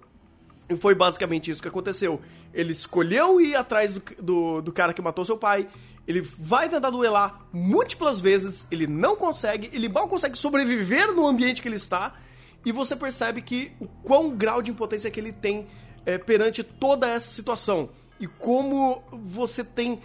[0.67, 2.19] E foi basicamente isso que aconteceu.
[2.51, 5.67] Ele escolheu ir atrás do, do, do cara que matou seu pai,
[6.07, 11.61] ele vai tentar duelar múltiplas vezes, ele não consegue, ele mal consegue sobreviver no ambiente
[11.61, 12.15] que ele está,
[12.65, 15.67] e você percebe que o quão grau de impotência que ele tem
[16.05, 17.89] é, perante toda essa situação.
[18.19, 20.01] E como você tem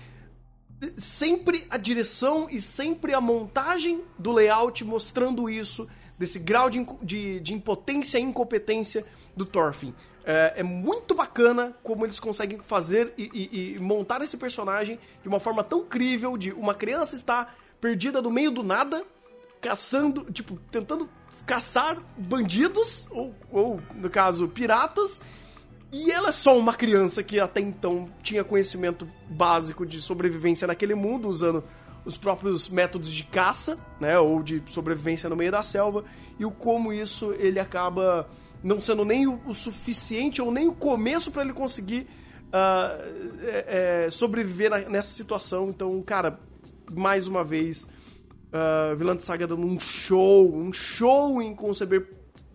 [0.99, 7.41] sempre a direção e sempre a montagem do layout mostrando isso, desse grau de, de,
[7.41, 9.95] de impotência e incompetência do Thorfinn.
[10.23, 15.29] É, é, muito bacana como eles conseguem fazer e, e, e, montar esse personagem de
[15.29, 19.03] uma forma tão crível de uma criança estar perdida no meio do nada,
[19.63, 21.09] caçando, tipo, tentando
[21.47, 25.21] caçar bandidos, ou, ou no caso, piratas,
[25.93, 30.95] e ela é só uma criança que até então tinha conhecimento básico de sobrevivência naquele
[30.95, 31.65] mundo, usando
[32.05, 36.05] os próprios métodos de caça, né, ou de sobrevivência no meio da selva,
[36.39, 38.29] e o como isso ele acaba
[38.63, 42.07] não sendo nem o, suficiente ou nem o começo para ele conseguir
[42.49, 43.03] uh,
[43.43, 45.71] é, é, sobreviver nessa situação.
[45.71, 46.39] Então, cara,
[46.93, 47.89] mais uma vez,
[48.53, 52.09] uh, Vilã Saga dando um show, um show em conceber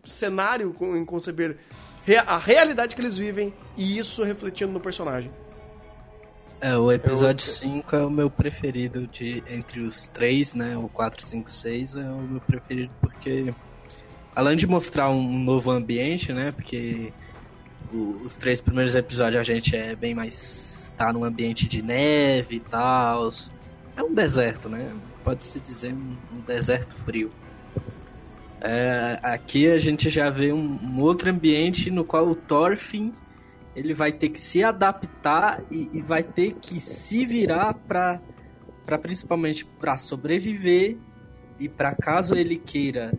[0.03, 1.57] cenário, em conceber
[2.25, 5.31] a realidade que eles vivem e isso refletindo no personagem.
[6.61, 10.77] É, o episódio 5 é o meu preferido de entre os três, né?
[10.77, 13.53] O 4, 5, 6 é o meu preferido porque
[14.35, 16.51] além de mostrar um novo ambiente, né?
[16.51, 17.11] Porque
[18.23, 20.91] os três primeiros episódios a gente é bem mais.
[20.97, 23.29] tá num ambiente de neve e tal.
[23.95, 24.93] É um deserto, né?
[25.25, 27.31] Pode-se dizer um, um, deserto frio.
[28.61, 33.11] É, aqui a gente já vê um, um, outro ambiente no qual o Thorfinn
[33.75, 38.21] ele vai ter que se adaptar e, e vai ter que se virar para
[39.01, 40.95] principalmente para sobreviver
[41.59, 43.11] e para caso ele queira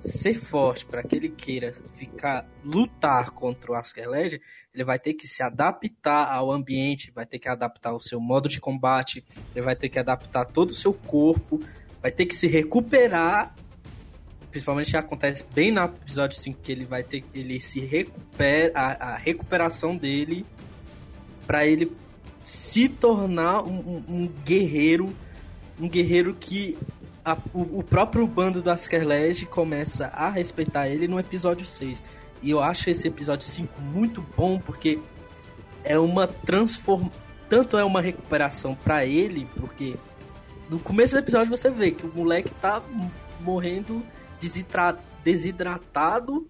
[0.00, 4.40] ser forte, para que ele queira ficar lutar contra o Askerledge,
[4.72, 8.48] ele vai ter que se adaptar ao ambiente, vai ter que adaptar o seu modo
[8.48, 11.60] de combate, ele vai ter que adaptar todo o seu corpo,
[12.00, 13.54] vai ter que se recuperar.
[14.50, 19.16] Principalmente acontece bem no episódio 5 que ele vai ter ele se recupera a, a
[19.16, 20.46] recuperação dele
[21.46, 21.92] para ele
[22.42, 25.14] se tornar um, um, um guerreiro,
[25.78, 26.78] um guerreiro que
[27.28, 32.02] a, o, o, próprio bando do Askerledge começa a respeitar ele no episódio 6.
[32.42, 34.98] E eu acho esse episódio 5 muito bom porque
[35.84, 37.28] é uma transformação.
[37.48, 39.96] Tanto é uma recuperação para ele, porque
[40.68, 42.82] no começo do episódio você vê que o moleque tá
[43.40, 44.02] morrendo
[45.24, 46.46] desidratado.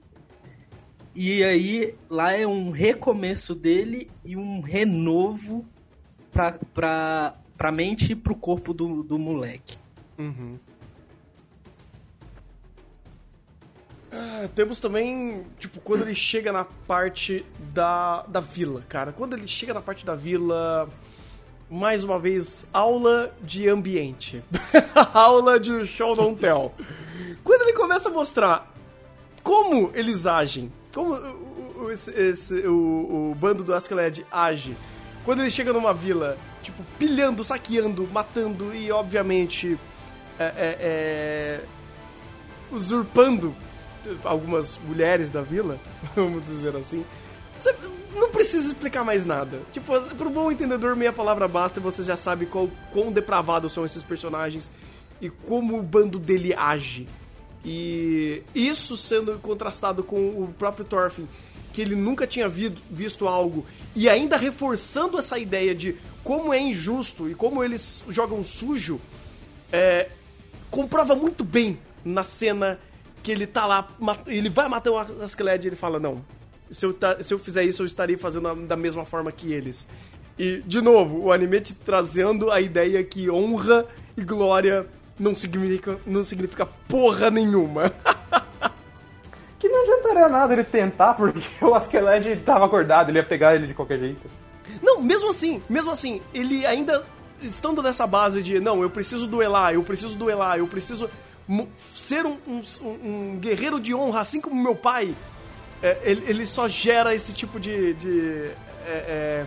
[1.14, 5.64] E aí lá é um recomeço dele e um renovo
[6.30, 9.76] pra, pra, pra mente e pro corpo do, do moleque.
[10.18, 10.58] Uhum.
[14.10, 19.12] Ah, temos também, tipo, quando ele chega na parte da, da vila, cara.
[19.12, 20.88] Quando ele chega na parte da vila,
[21.70, 24.42] mais uma vez, aula de ambiente.
[25.12, 26.74] aula de show don't tell.
[27.44, 28.72] Quando ele começa a mostrar
[29.42, 34.76] como eles agem, como o, esse, esse, o, o bando do Askeladd age,
[35.24, 39.78] quando ele chega numa vila, tipo, pilhando, saqueando, matando e, obviamente,
[40.38, 41.60] é, é, é,
[42.72, 43.54] usurpando
[44.24, 45.78] algumas mulheres da vila,
[46.14, 47.04] vamos dizer assim.
[47.58, 47.74] Você
[48.14, 49.60] não precisa explicar mais nada.
[49.72, 53.84] Tipo, pro bom entendedor, meia palavra basta e você já sabe qual, quão depravados são
[53.84, 54.70] esses personagens
[55.20, 57.08] e como o bando dele age.
[57.64, 61.26] E isso sendo contrastado com o próprio Thorfinn,
[61.72, 66.60] que ele nunca tinha vi- visto algo, e ainda reforçando essa ideia de como é
[66.60, 69.00] injusto e como eles jogam sujo,
[69.72, 70.08] é,
[70.70, 72.78] comprova muito bem na cena
[73.22, 73.88] que ele tá lá,
[74.26, 76.24] ele vai matar o Askeladd e ele fala, não,
[76.70, 79.87] se eu, se eu fizer isso eu estarei fazendo da mesma forma que eles.
[80.38, 84.87] E, de novo, o anime te trazendo a ideia que honra e glória
[85.18, 87.92] não significa, não significa porra nenhuma.
[89.59, 93.66] Que não adiantaria nada ele tentar, porque o Askeladd tava acordado, ele ia pegar ele
[93.66, 94.31] de qualquer jeito.
[94.81, 97.04] Não, mesmo assim, mesmo assim, ele ainda
[97.42, 101.11] estando nessa base de não, eu preciso duelar, eu preciso duelar, eu preciso
[101.94, 102.62] ser um, um-
[103.04, 105.14] um guerreiro de honra, assim como meu pai,
[105.82, 107.94] é, ele, ele só gera esse tipo de.
[107.94, 108.50] de
[108.87, 109.46] é, é,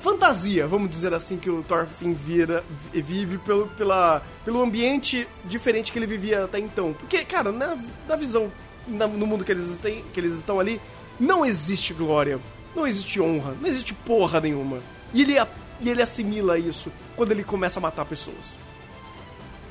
[0.00, 5.98] fantasia, vamos dizer assim, que o Thorfinn vira, vive pelo, pela, pelo ambiente diferente que
[5.98, 6.92] ele vivia até então.
[6.92, 8.50] Porque, cara, na, na visão,
[8.88, 10.80] na- no mundo que eles, têm, que eles estão ali,
[11.20, 12.40] não existe glória,
[12.74, 14.80] não existe honra, não existe porra nenhuma.
[15.14, 15.34] E ele,
[15.80, 18.56] e ele assimila isso quando ele começa a matar pessoas.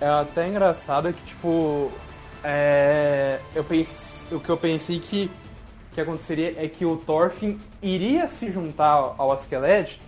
[0.01, 1.91] É até engraçado que, tipo,
[2.43, 3.91] é, eu pense,
[4.33, 5.29] o que eu pensei que,
[5.93, 10.01] que aconteceria é que o Thorfinn iria se juntar ao Askeladd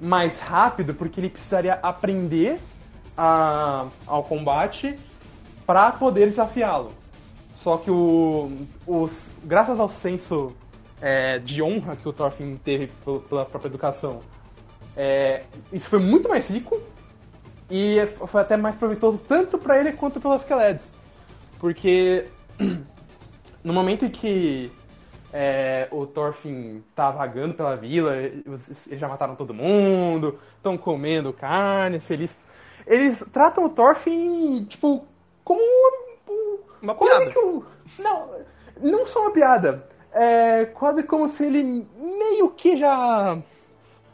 [0.00, 2.58] mais rápido, porque ele precisaria aprender
[3.16, 4.98] a- ao combate
[5.64, 6.92] para poder desafiá-lo.
[7.62, 8.50] Só que o,
[8.86, 9.10] os,
[9.44, 10.54] graças ao senso
[11.00, 14.20] é, de honra que o Thorfinn teve pela- pela própria educação,
[14.96, 16.80] é, isso foi muito mais rico
[17.70, 20.80] e foi até mais proveitoso tanto pra ele quanto pelo Askeladd.
[21.58, 22.26] Porque
[23.64, 24.70] no momento em que
[25.32, 31.98] é, o Thorfinn tá vagando pela vila, eles já mataram todo mundo, estão comendo carne,
[31.98, 32.30] feliz.
[32.86, 35.04] Eles tratam o Thorfinn, tipo,
[35.42, 37.32] como um- Uma piada.
[37.40, 37.62] um-
[37.98, 38.30] não,
[38.80, 39.88] não só uma piada.
[40.12, 41.62] É quase como se ele
[41.98, 43.36] meio que já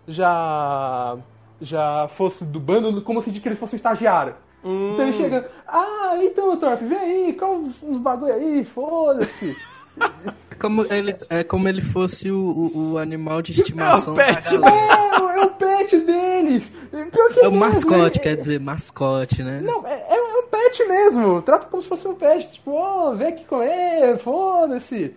[0.08, 1.16] já
[1.62, 4.34] já fosse do bando, como se de que ele fosse um estagiário.
[4.64, 9.56] Então ele chega, ah, então, Thorfinn, vem aí, come uns- bagulho aí, foda-se.
[10.60, 14.14] Como ele, é como ele fosse o, o, o animal de estimação.
[14.22, 16.70] É o pet, é, é o pet deles.
[17.10, 19.60] Pior que É o mesmo, mascote, é- quer dizer, mascote, né?
[19.60, 21.42] Não, é, é um pet mesmo.
[21.42, 22.48] Trata como se fosse um pet.
[22.52, 25.16] Tipo, ó, vem aqui comer, foda-se.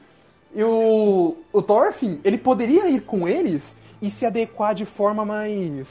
[0.56, 5.88] E o, o Thorfinn, ele poderia ir com eles e se adequar de forma mais.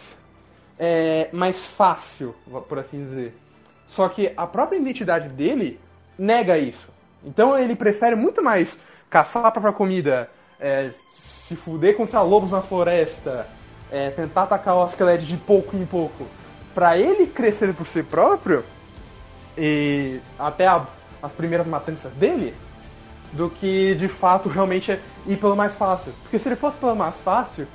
[0.78, 2.34] É, mais fácil,
[2.68, 3.36] por assim dizer.
[3.86, 5.78] Só que a própria identidade dele
[6.18, 6.88] nega isso.
[7.24, 8.76] Então ele prefere muito mais
[9.08, 10.90] caçar a própria comida, é,
[11.46, 13.46] se fuder contra lobos na floresta,
[13.90, 16.26] é, tentar atacar o Askeladd de pouco em pouco.
[16.74, 18.64] Pra ele crescer por si próprio,
[19.56, 20.84] e até a-
[21.22, 22.52] as primeiras matanças dele,
[23.32, 26.12] do que de fato realmente ir pelo mais fácil.
[26.22, 27.66] Porque se ele fosse pelo mais fácil,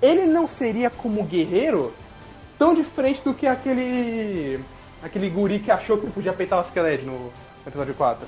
[0.00, 1.92] ele não seria como guerreiro
[2.62, 4.60] tão diferente do que aquele
[5.02, 7.32] aquele guri que achou que podia peitar o Askeladd no
[7.66, 8.24] episódio 4.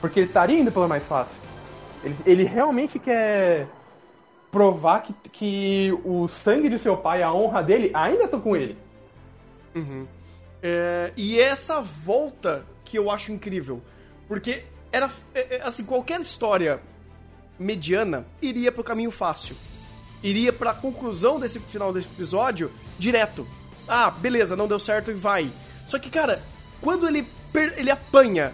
[0.00, 1.36] Porque ele estaria indo pelo mais fácil.
[2.02, 3.68] Ele, ele realmente quer
[4.50, 8.76] provar que, que o sangue de seu pai, a honra dele, ainda estão com ele.
[10.60, 13.80] É, e essa volta que eu acho incrível.
[14.26, 15.08] Porque era.
[15.32, 16.80] é, é, Assim, qualquer história
[17.56, 19.54] mediana iria pro caminho fácil.
[20.24, 23.46] Iria pra conclusão desse final desse episódio direto.
[23.88, 25.50] Ah, beleza, não deu certo e vai.
[25.86, 26.40] Só que, cara,
[26.80, 27.26] quando ele,
[27.76, 28.52] ele apanha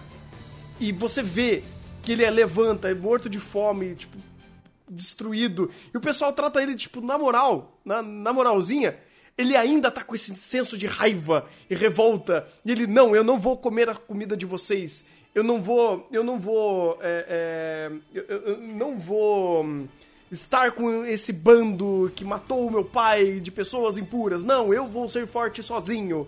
[0.81, 1.63] e você vê
[2.03, 4.17] que ele é levanta, é morto de fome, tipo,
[4.89, 8.97] destruído, e o pessoal trata ele, tipo, na moral, na, na moralzinha,
[9.37, 12.47] ele ainda tá com esse senso de raiva e revolta.
[12.65, 15.07] E ele, não, eu não vou comer a comida de vocês.
[15.35, 16.09] Eu não vou.
[16.11, 16.99] Eu não vou.
[17.03, 19.87] é, é, eu- eu não vou hum,
[20.31, 24.43] estar com esse bando que matou o meu pai de pessoas impuras.
[24.43, 26.27] Não, eu vou ser forte sozinho.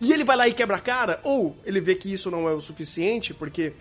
[0.00, 2.52] E ele vai lá e quebra a cara, ou ele vê que isso não é
[2.52, 3.72] o suficiente, porque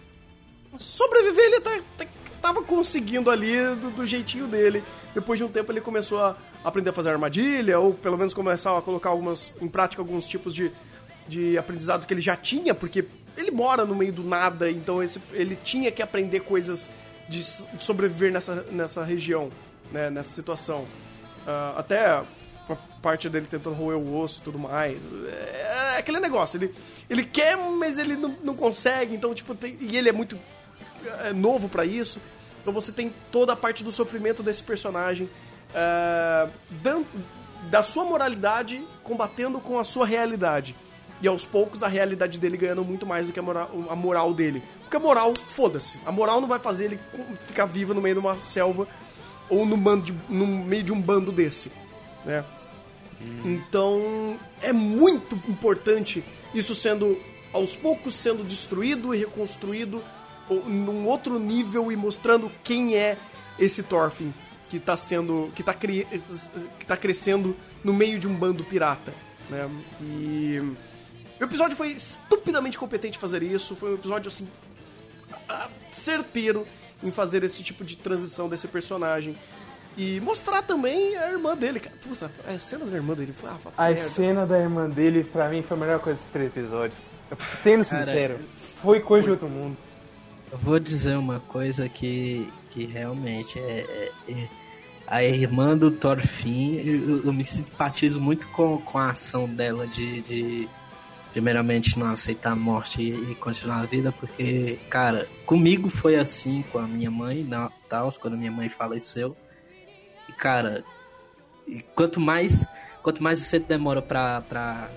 [0.78, 2.08] sobreviver ele tá, tá-
[2.42, 4.84] tava conseguindo ali do, do jeitinho dele.
[5.14, 8.78] Depois de um tempo ele começou a aprender a fazer armadilha, ou pelo menos começar
[8.78, 10.72] a colocar algumas, em prática alguns tipos de,
[11.28, 13.06] de aprendizado que ele já tinha, porque
[13.36, 16.90] ele mora no meio do nada, então esse- ele tinha que aprender coisas
[17.30, 17.44] de,
[17.80, 19.50] sobreviver nessa, nessa região,
[19.92, 20.86] né, nessa situação.
[21.46, 22.24] Ah, até a
[23.02, 24.98] parte dele tentando roer o osso e tudo mais.
[25.30, 26.74] É aquele negócio, ele,
[27.10, 30.38] ele quer, mas ele não, não consegue, então, tipo, tem- e ele é muito
[31.24, 32.20] é, novo pra isso.
[32.62, 35.30] Então você tem toda a parte do sofrimento desse personagem,
[35.74, 36.50] é,
[36.82, 37.04] dan-
[37.70, 40.76] da sua moralidade combatendo com a sua realidade.
[41.22, 44.34] E aos poucos a realidade dele ganhando muito mais do que a moral, a moral
[44.34, 44.62] dele.
[44.88, 46.00] Porque a moral, foda-se.
[46.06, 47.00] A moral não vai fazer ele
[47.42, 48.88] ficar vivo no meio de uma selva
[49.50, 51.70] ou no, bando de- no meio de um bando desse.
[52.24, 52.44] Né?
[53.44, 56.24] Então é muito importante
[56.54, 57.18] isso sendo
[57.52, 60.02] aos poucos sendo destruído e reconstruído
[60.50, 63.18] num outro nível e mostrando quem é
[63.60, 64.32] esse Thorfinn
[64.70, 66.08] que tá sendo que tá, cri,
[66.80, 69.14] que tá crescendo no meio de um bando pirata,
[69.50, 69.70] né?
[70.02, 70.60] E
[71.40, 74.48] o episódio foi estupidamente competente fazer isso, foi um episódio assim
[75.92, 76.66] certeiro
[77.04, 79.36] em fazer esse tipo de transição desse personagem.
[79.96, 81.96] E mostrar também a irmã dele, cara.
[82.04, 84.10] Puta, a cena da irmã dele foi ah, A merda.
[84.10, 86.98] cena da irmã dele, pra mim, foi a melhor coisa desses três episódios.
[87.64, 88.40] Sendo Cara, sincero,
[88.82, 89.76] foi coisa de outro mundo.
[90.52, 94.48] Eu vou dizer uma coisa que, que realmente é, é- é-
[95.08, 100.22] a irmã do Thorfinn, eu, eu me simpatizo muito com, com a ação dela de,
[100.22, 100.70] de
[101.32, 106.80] primeiramente não aceitar a morte e, continuar a vida, porque, cara, comigo foi assim, com
[106.80, 109.36] a minha mãe, na, tal, quando minha mãe faleceu.
[110.28, 110.84] E, cara,
[111.96, 112.66] quanto mais
[113.02, 114.90] quanto mais você demora pra, pra,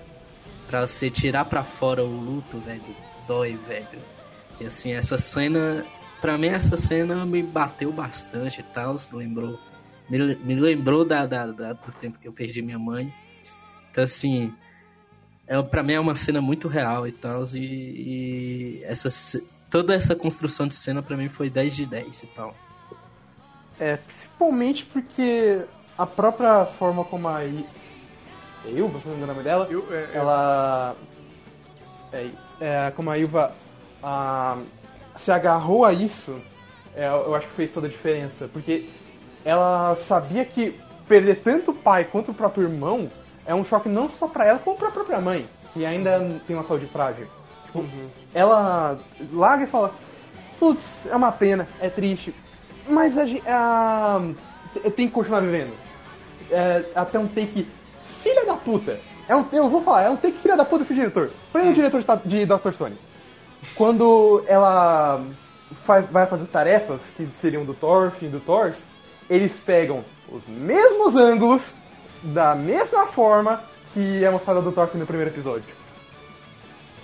[0.67, 2.81] pra você tirar pra fora o luto, velho,
[3.25, 3.99] dói, velho.
[4.59, 5.85] E assim, essa cena,
[6.19, 9.57] pra mim essa cena me bateu bastante e tal, lembrou,
[10.09, 13.13] me, me lembrou da, da, da- do tempo que eu perdi minha mãe.
[13.89, 14.53] Então assim,
[15.51, 19.09] é, pra mim é uma cena muito real e tal, e, e essa,
[19.69, 22.55] toda essa construção de cena pra mim foi 10 de 10 e tal.
[23.77, 25.65] É, principalmente porque
[25.97, 27.65] a própria forma como a I...
[28.65, 30.95] Ilva, se não me engano o nome dela, Eu- é- é- ela...
[32.13, 32.29] É,
[32.61, 33.53] é, como a Ilva
[34.01, 34.57] ah,
[35.17, 36.39] se agarrou a isso,
[36.95, 38.47] é, eu acho que fez toda a diferença.
[38.53, 38.87] Porque
[39.43, 40.79] ela sabia que
[41.09, 43.11] perder tanto o pai quanto o próprio irmão
[43.45, 46.65] é um choque não só pra ela, como pra própria mãe, que ainda tem uma
[46.65, 47.27] saúde frágil.
[47.65, 47.85] Tipo,
[48.33, 48.99] ela
[49.33, 49.93] larga e fala:
[50.59, 52.33] Putz, é uma pena, é triste,
[52.87, 54.21] mas a, a,
[54.91, 55.73] tem que continuar vivendo.
[56.49, 57.65] É, até um take
[58.21, 58.99] filha da puta.
[59.27, 61.31] É um, eu vou falar, é um take filha da puta esse diretor.
[61.53, 62.73] Prenda o diretor de, de Dr.
[62.73, 62.97] Stone.
[63.75, 65.23] Quando ela
[65.85, 68.75] faz- vai fazer tarefas que seriam do Thorfinn e do Thors,
[69.29, 71.61] eles pegam os mesmos ângulos,
[72.21, 73.61] da mesma forma
[73.93, 75.73] que é mostrada do Thorfinn no primeiro episódio.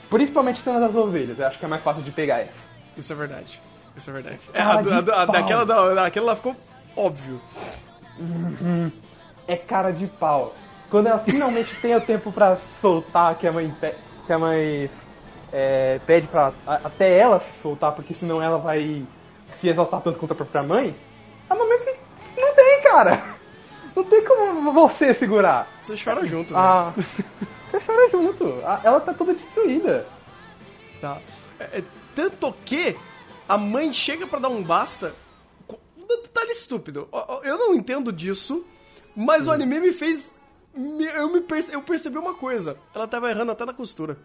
[0.10, 2.66] Principalmente cena das ovelhas, eu acho que é mais fácil de pegar essa.
[2.96, 3.62] Isso é verdade.
[3.96, 4.40] Isso é verdade.
[4.54, 6.56] É, Cara a, a a daquela, da, daquela lá ficou
[6.96, 7.42] óbvio.
[9.48, 10.54] é cara de pau.
[10.90, 13.74] Quando ela finalmente tem o tempo pra soltar, que a mãe,
[14.26, 14.90] que a mãe
[15.52, 19.06] é, pede pra até ela soltar, porque senão ela vai
[19.58, 20.96] se exaltar tanto contra a própria mãe,
[21.50, 23.37] há momentos que não tem, cara.
[23.98, 25.68] Não tem como você segurar.
[25.82, 26.60] Você chora junto, né?
[26.62, 28.46] Ah, você chora junto.
[28.84, 30.06] Ela tá toda destruída.
[31.02, 31.20] Tá.
[31.60, 31.84] É, é,
[32.16, 32.96] tanto que
[33.50, 35.14] a mãe chega pra dar um basta.
[36.08, 37.10] detalhe estúpido.
[37.44, 38.64] Eu não entendo disso,
[39.16, 40.36] mas o anime me fez.
[40.76, 42.78] Eu, me perce- eu percebi uma coisa.
[42.94, 44.16] Ela tava errando até na costura.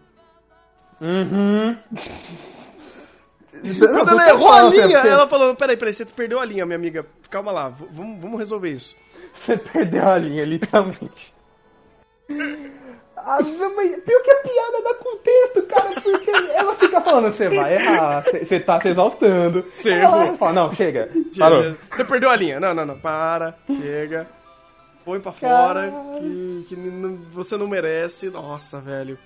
[3.79, 7.05] Quando ela errou a linha, ela falou: Peraí, peraí, você perdeu a linha, minha amiga.
[7.29, 8.95] Calma lá, vamos, vamos resolver isso.
[9.33, 11.33] Você perdeu a linha, literalmente.
[13.17, 13.37] Ah,
[13.75, 18.21] mas pior que a piada dá contexto, cara, porque ela fica falando, você vai errar,
[18.23, 19.65] você tá se exaustando.
[19.71, 20.37] Você errou.
[20.37, 21.09] fala, não, chega.
[21.91, 22.59] Você perdeu a linha.
[22.59, 22.99] Não, não, não.
[22.99, 24.27] Para, chega.
[25.05, 26.75] Põe pra fora, que, que
[27.31, 28.29] você não merece.
[28.29, 29.17] Nossa, velho.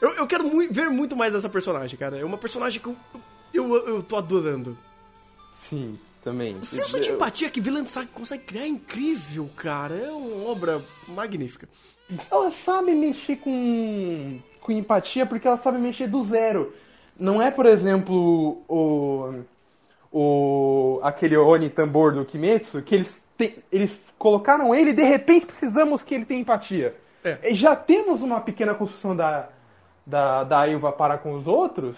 [0.00, 2.18] Eu, eu quero mui- ver muito mais dessa personagem, cara.
[2.18, 2.96] É uma personagem que eu,
[3.52, 4.76] eu, eu tô adorando.
[5.54, 6.56] Sim, também.
[6.56, 9.94] O senso de empatia que Villan Saga consegue criar é incrível, cara.
[9.94, 11.68] É uma obra magnífica.
[12.30, 16.74] Ela sabe mexer com, com empatia porque ela sabe mexer do zero.
[17.18, 19.44] Não é, por exemplo, o,
[20.12, 25.46] o aquele Oni tambor do Kimetsu, que eles, te- eles colocaram ele e de repente
[25.46, 26.96] precisamos que ele tenha empatia.
[27.22, 27.54] É.
[27.54, 29.48] Já temos uma pequena construção da,
[30.06, 31.96] da, da Ilva para com os outros,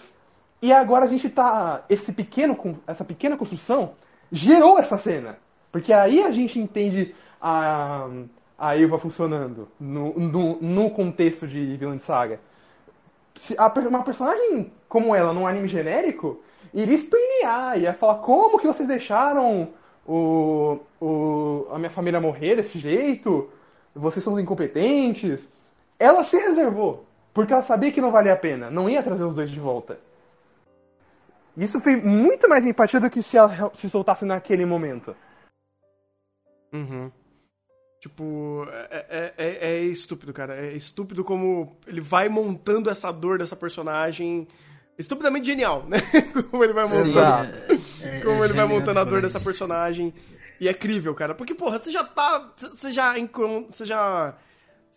[0.61, 1.83] e agora a gente tá.
[1.89, 2.57] Esse pequeno,
[2.87, 3.93] essa pequena construção
[4.31, 5.37] gerou essa cena.
[5.71, 8.07] Porque aí a gente entende a,
[8.57, 12.39] a Ilva funcionando no, no, no contexto de Vilã de Saga.
[13.39, 16.41] Se a uma personagem como ela num anime genérico
[16.73, 19.69] iria espernear, ia falar como que vocês deixaram
[20.07, 23.49] o, o, a minha família morrer desse jeito,
[23.93, 25.39] vocês são incompetentes.
[25.99, 29.35] Ela se reservou, porque ela sabia que não valia a pena, não ia trazer os
[29.35, 29.99] dois de volta.
[31.57, 35.15] Isso foi muito mais empatia do que se ela se soltasse naquele momento.
[36.71, 37.11] Uhum.
[37.99, 40.55] Tipo, é, é, é, é estúpido, cara.
[40.55, 44.47] É estúpido como ele vai montando essa dor dessa personagem.
[44.97, 45.97] Estupidamente genial, né?
[46.51, 47.19] como ele vai montando.
[48.01, 50.13] é, como é ele vai genial montando a dor dessa personagem.
[50.59, 51.33] E é crível, cara.
[51.33, 52.53] Porque, porra, você já tá.
[52.55, 53.15] Você já.
[53.69, 54.35] Você já.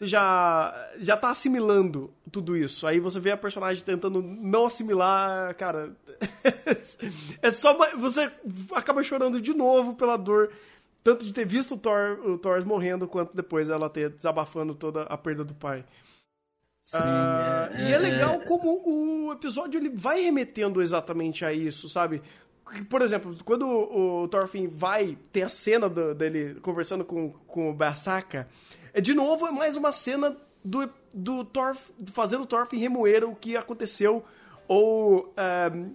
[0.01, 0.91] Você já.
[0.99, 2.87] Já tá assimilando tudo isso.
[2.87, 5.93] Aí você vê a personagem tentando não assimilar, cara.
[7.43, 7.77] é só.
[7.99, 8.31] Você
[8.73, 10.51] acaba chorando de novo pela dor.
[11.05, 15.03] Tanto de ter visto o Thor, o Thor morrendo, quanto depois ela ter desabafando toda
[15.05, 15.85] a perda do pai.
[16.83, 21.53] Sim, Ah, é- e é legal é- como o episódio ele vai remetendo exatamente a
[21.53, 22.21] isso, sabe?
[22.89, 27.71] Por exemplo, quando o, o Thorfinn vai ter a cena do- dele conversando com, com
[27.71, 28.47] o Basaka,
[28.93, 31.81] é de novo é mais uma cena do, do Thorf,
[32.13, 34.25] fazendo o Thorfinn remoer o que aconteceu
[34.69, 35.95] ou ehm,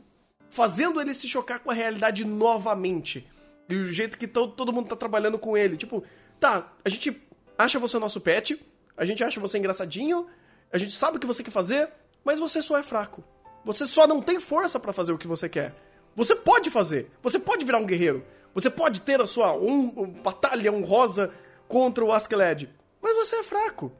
[0.49, 3.27] fazendo ele se chocar com a realidade novamente.
[3.69, 5.77] E o jeito que to, todo mundo tá trabalhando com ele.
[5.77, 6.03] Tipo,
[6.39, 7.21] tá, a gente
[7.57, 8.59] acha você nosso pet,
[8.97, 10.27] a gente acha você engraçadinho,
[10.71, 11.89] a gente sabe o que você quer fazer,
[12.23, 13.23] mas você só é fraco.
[13.63, 15.73] Você só não tem força pra fazer o que você quer.
[16.15, 17.11] Você pode fazer.
[17.21, 18.23] Você pode virar um guerreiro.
[18.53, 21.33] Você pode ter a sua um, um, batalha honrosa
[21.67, 22.69] contra o Askeladd.
[23.05, 23.91] Mas você é fraco.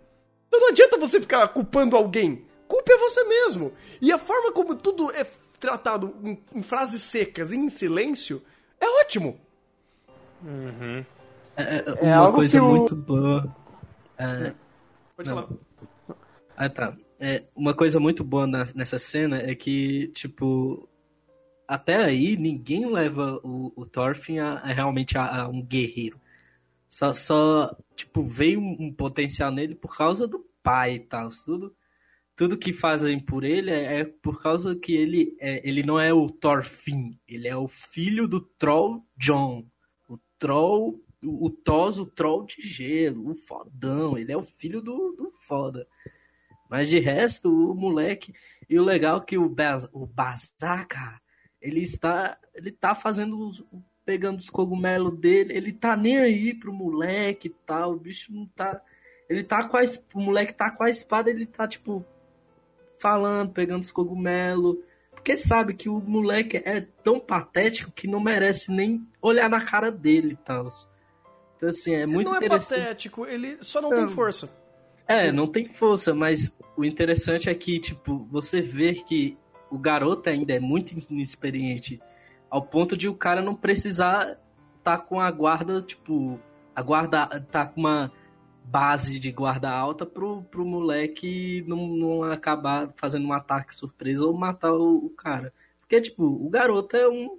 [0.48, 2.44] Então não adianta você ficar culpando alguém.
[2.68, 3.72] Culpa é você mesmo.
[4.02, 5.24] E a forma como tudo é
[5.60, 8.42] tratado em, em frases secas e em silêncio
[8.82, 9.40] é ótimo.
[11.56, 13.56] É, É uma algo coisa que o- muito boa.
[14.18, 14.54] É,
[15.16, 15.36] Pode Não.
[15.36, 15.50] falar.
[16.58, 16.98] Ah, tá.
[17.20, 20.90] É, uma coisa muito boa na- nessa cena é que, tipo,
[21.68, 26.20] até aí ninguém leva o, o Thorfinn a, a realmente a, a um guerreiro.
[26.96, 31.28] Só, só, tipo, veio um, potencial nele por causa do pai e tal.
[31.46, 31.76] Tudo,
[32.38, 36.14] tudo que fazem por ele é, é por causa que ele, é, ele não é
[36.14, 37.20] o Thorfinn.
[37.28, 39.68] Ele é o filho do Troll John.
[40.08, 44.18] O Troll, o, Thos, o Troll de gelo, o fodão.
[44.18, 45.86] Ele é o filho do, do foda.
[46.70, 48.34] Mas de resto, o moleque.
[48.70, 51.20] E o legal é que o, Baz, o Bazaka,
[51.60, 52.40] ele está.
[52.54, 53.52] Ele tá fazendo.
[54.06, 55.54] Pegando os cogumelos dele.
[55.56, 57.94] Ele tá nem aí pro moleque e tal.
[57.94, 58.82] O bicho não tá.
[59.30, 59.82] Ele tá com a.
[60.14, 62.06] O moleque tá com a espada, ele tá, tipo.
[62.98, 64.78] Falando, pegando os cogumelos.
[65.12, 69.92] Porque sabe que o moleque é tão patético que não merece nem olhar na cara
[69.92, 70.70] dele tal.
[71.58, 72.80] Então, assim, é muito ele não é interessante.
[72.80, 74.50] patético, ele só não tem força.
[75.08, 79.38] É, não tem força, mas o interessante é que, tipo, você vê que
[79.70, 82.00] o garoto ainda é muito inexperiente,
[82.50, 84.38] ao ponto de o cara não precisar
[84.84, 86.40] tá com a guarda, tipo,
[86.76, 88.12] a guarda tá com uma
[88.64, 94.34] base de guarda alta pro, pro moleque não, não acabar fazendo um ataque surpresa ou
[94.34, 95.54] matar o, o cara.
[95.82, 97.38] Porque, tipo, o garoto é um.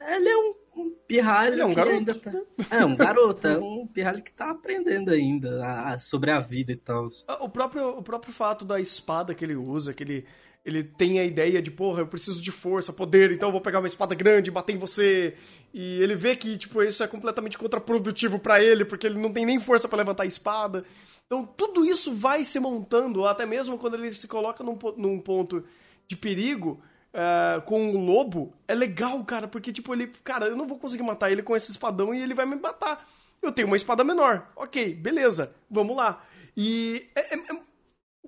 [0.00, 1.96] Ele é um, um pirralho Ele é um que garoto.
[1.96, 2.40] ainda tá-
[2.70, 6.72] É, um garoto, é um pirralho que tá aprendendo ainda a- a- sobre a vida
[6.72, 7.08] e tal.
[7.40, 10.26] O próprio, o próprio fato da espada que ele usa, que ele,
[10.64, 13.80] ele tem a ideia de, porra, eu preciso de força, poder, então eu vou pegar
[13.80, 15.36] uma espada grande e bater em você.
[15.72, 19.44] E ele vê que, tipo, isso é completamente contraprodutivo pra ele, porque ele não tem
[19.44, 20.84] nem força pra levantar a espada.
[21.26, 25.64] Então tudo isso vai se montando, até mesmo quando ele se coloca num, num ponto
[26.06, 26.80] de perigo
[27.12, 31.02] ah, com o lobo, é legal, cara, porque, tipo, ele, cara, eu não vou conseguir
[31.02, 33.06] matar ele com esse espadão e ele vai me matar.
[33.42, 34.50] Eu tenho uma espada menor.
[34.56, 36.24] Ok, beleza, vamos lá.
[36.56, 37.60] E é, é- é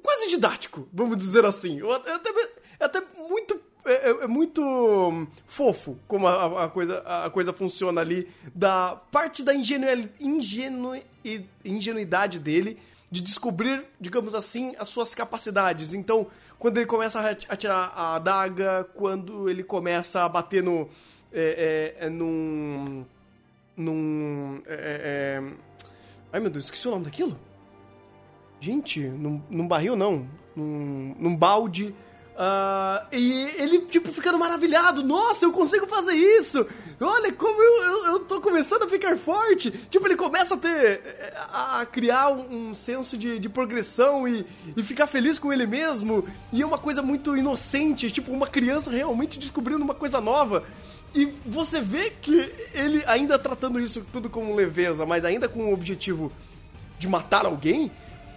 [0.07, 1.81] quase didático, vamos dizer assim.
[2.07, 2.31] É até,
[2.81, 3.61] até muito.
[3.85, 8.97] É, é- é muito hum, fofo como a, a coisa, a coisa funciona ali, da
[9.11, 9.87] parte da ingenu,
[10.21, 11.01] ingenu,
[11.65, 12.79] ingenuidade dele
[13.11, 15.95] de descobrir, digamos assim, as suas capacidades.
[15.95, 16.27] Então,
[16.59, 20.89] quando ele começa a atirar a adaga, quando ele começa a bater no.
[21.33, 23.05] É, é, é, num.
[23.77, 24.63] num.
[24.67, 25.43] é,
[26.33, 27.39] ai meu Deus, esqueci o nome daquilo?
[28.61, 31.95] Gente, num, num barril não, num, num balde.
[32.39, 35.03] ah, e ele, tipo, ficando maravilhado.
[35.03, 36.67] Nossa, eu consigo fazer isso!
[37.01, 39.71] Olha como eu, eu, eu tô começando a ficar forte!
[39.71, 41.03] Tipo, ele começa a ter.
[41.51, 44.45] a, a criar um, um senso de, de progressão e,
[44.77, 46.25] e ficar feliz com ele mesmo.
[46.53, 50.65] E é uma coisa muito inocente, tipo, uma criança realmente descobrindo uma coisa nova.
[51.15, 55.73] E você vê que ele ainda tratando isso tudo como leveza, mas ainda com o
[55.73, 56.31] objetivo
[56.99, 57.91] de matar alguém,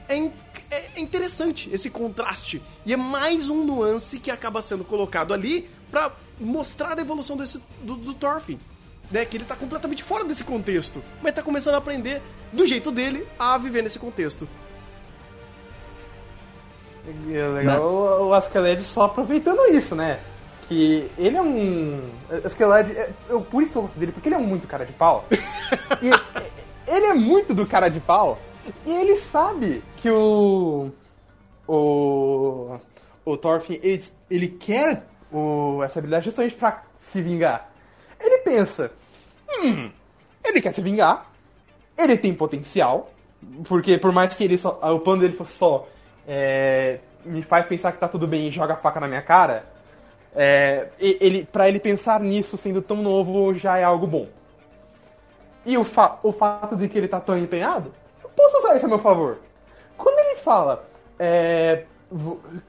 [0.10, 0.34] é, in-
[0.70, 2.62] é interessante esse contraste.
[2.86, 7.62] E é mais um nuance que acaba sendo colocado ali pra mostrar a evolução desse,
[7.84, 8.60] do, do Thorfinn.
[9.10, 9.24] Né?
[9.26, 13.26] Que ele tá completamente fora desse contexto, mas tá começando a aprender do jeito dele
[13.40, 14.48] a viver nesse contexto.
[17.32, 20.20] É legal o, o Askeladd só aproveitando isso, né?
[20.68, 22.00] que ele é um.
[22.48, 24.94] Skeletor, é, eu, por isso que eu gosto dele, porque ele é muito cara de
[24.94, 25.26] pau.
[26.00, 28.38] e- ele é muito do cara de pau.
[28.86, 30.92] E ele sabe que o.
[31.68, 32.78] O.
[33.26, 37.70] O Thorfinn, ele, ele quer o, essa habilidade justamente pra se vingar.
[38.20, 38.92] Ele pensa:
[39.62, 39.92] hum,
[40.44, 41.30] ele quer se vingar,
[41.98, 43.12] ele tem potencial,
[43.68, 45.88] porque por mais que ele só, o plano dele fosse só
[46.28, 49.66] é, me faz pensar que tá tudo bem e joga a faca na minha cara,
[50.36, 54.28] é, ele, para ele pensar nisso sendo tão novo já é algo bom.
[55.66, 57.94] E o, fa o fato de que ele tá tão empenhado,
[58.24, 59.40] eu posso usar isso a meu favor.
[60.00, 60.88] Quando ele fala,
[61.20, 61.84] é,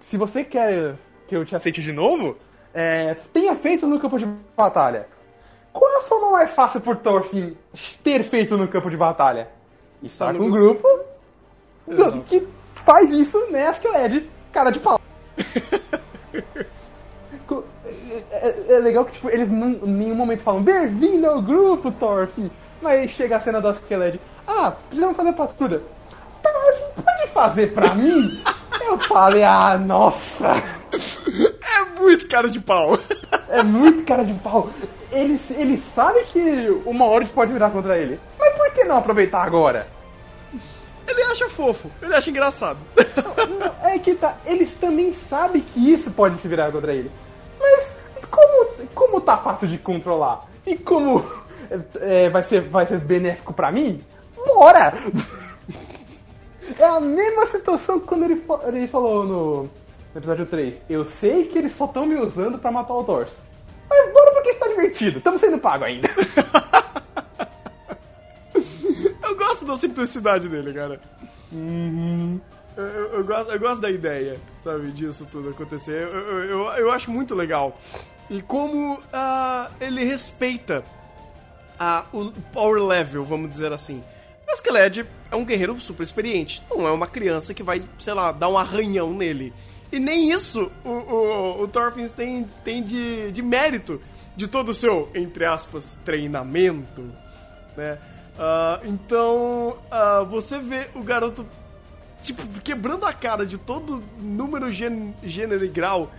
[0.01, 0.97] se você quer
[1.29, 2.37] que eu te aceite de novo,
[2.75, 4.27] é, tenha feito no campo de
[4.57, 5.07] batalha.
[5.73, 7.55] Qual é a forma mais fácil por Thorfinn
[8.03, 9.49] ter feito no campo de batalha?
[10.03, 10.87] Estar com um grupo.
[11.89, 12.21] Exato.
[12.23, 12.47] que
[12.85, 15.01] faz isso, né, Askeladd, cara de pau.
[18.33, 21.91] É, é- é legal que tipo, eles não, em nenhum momento falam bem-vindo ao grupo,
[21.93, 22.51] Thorfinn.
[22.83, 24.21] Mas chega a cena do Askeladd.
[24.47, 25.83] Ah, precisamos fazer patrulha.
[27.41, 28.39] Fazer pra mim?
[28.83, 30.63] Eu falei, ah, nossa.
[30.93, 32.99] É muito cara de pau.
[33.49, 34.69] É muito cara de pau.
[35.11, 38.21] Ele, ele sabe que uma hora isso pode virar contra ele.
[38.39, 39.89] Mas por que não aproveitar agora?
[41.09, 42.79] Ele acha fofo, ele acha engraçado.
[43.59, 44.37] Não, É que tá.
[44.45, 47.11] Eles também sabem que isso pode se virar contra ele.
[47.59, 47.95] Mas
[48.31, 50.45] como, como tá fácil de controlar?
[50.67, 51.25] E como
[52.03, 54.05] é, vai, ser, vai ser benéfico pra mim?
[54.47, 54.93] Bora!
[56.79, 59.71] É a mesma situação que quando ele, ele falou no, no
[60.17, 60.81] episódio 3.
[60.89, 63.27] Eu sei que eles só estão me usando pra matar o Thor.
[63.89, 65.19] Mas bora porque está divertido.
[65.19, 66.09] Estamos sendo pago ainda.
[69.23, 71.01] Eu gosto da simplicidade dele, cara.
[72.77, 76.03] Eu, eu- eu gosto, eu gosto da ideia, sabe, disso tudo acontecer.
[76.03, 77.79] Eu, eu, eu, eu acho muito legal.
[78.29, 80.85] E como ah, ele respeita
[81.79, 84.03] a, o power level, vamos dizer assim.
[84.53, 86.63] O Skeletor é um guerreiro super experiente.
[86.71, 89.53] Não é uma criança que vai, sei lá, dar um arranhão nele.
[89.93, 94.01] E nem isso o, o, o Thorfinn tem, tem de, de mérito
[94.37, 97.03] de todo o seu, entre aspas, treinamento,
[97.77, 97.99] né?
[98.39, 101.45] Ah, então, ah, você vê o garoto,
[102.23, 106.11] tipo, quebrando a cara de todo número, gên- gênero e grau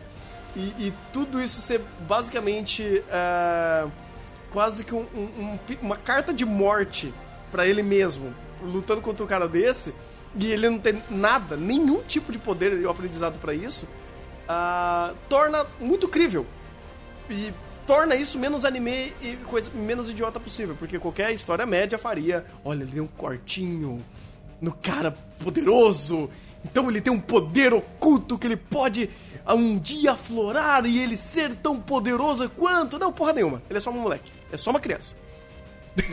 [0.56, 3.88] e, e tudo isso ser basicamente ah,
[4.52, 7.14] quase que um- um- um uma carta de morte
[7.52, 9.94] pra ele mesmo, lutando contra um cara desse,
[10.36, 13.88] e ele não tem nada, nenhum tipo de poder e aprendizado pra isso,
[14.48, 16.46] ah, torna muito crível.
[17.30, 17.54] E
[17.86, 22.84] torna isso menos anime e coisa menos idiota possível, porque qualquer história média faria, olha,
[22.84, 24.04] ele tem um cortinho
[24.62, 26.30] no cara poderoso,
[26.64, 29.10] então ele tem um poder oculto que ele pode
[29.46, 33.00] ah, um dia aflorar e ele ser tão poderoso quanto.
[33.00, 33.62] Não, porra nenhuma.
[33.70, 34.32] Ele é só um moleque.
[34.52, 35.16] É só uma criança.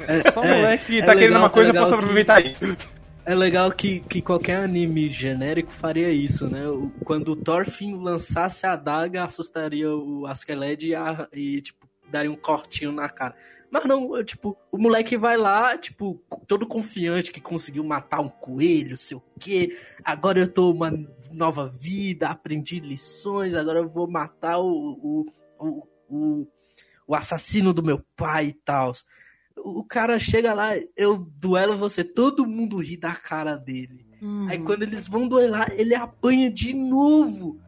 [0.07, 2.49] É, Só é, moleque que é tá querendo legal- uma coisa é legal aproveitar que-
[2.51, 2.76] isso.
[3.24, 6.62] É legal que, que qualquer anime genérico faria isso, né?
[7.05, 12.37] Quando o Thorfinn lançasse a adaga, assustaria o Askeladd e, a- e, tipo, daria um
[12.37, 13.37] cortinho na cara.
[13.70, 16.14] Mas não, tipo, o moleque vai lá, tipo,
[16.47, 19.76] todo confiante que conseguiu matar um coelho, sei o quê.
[20.03, 20.91] Agora eu tô uma
[21.31, 24.66] nova vida, aprendi lições, agora eu vou matar o,
[25.03, 25.26] o,
[25.61, 26.47] o, o,
[27.09, 28.93] o assassino do meu pai e tal.
[29.64, 34.06] O cara chega lá, eu duelo você, todo mundo ri da cara dele.
[34.48, 37.59] Aí quando eles vão duelar, ele apanha de novo.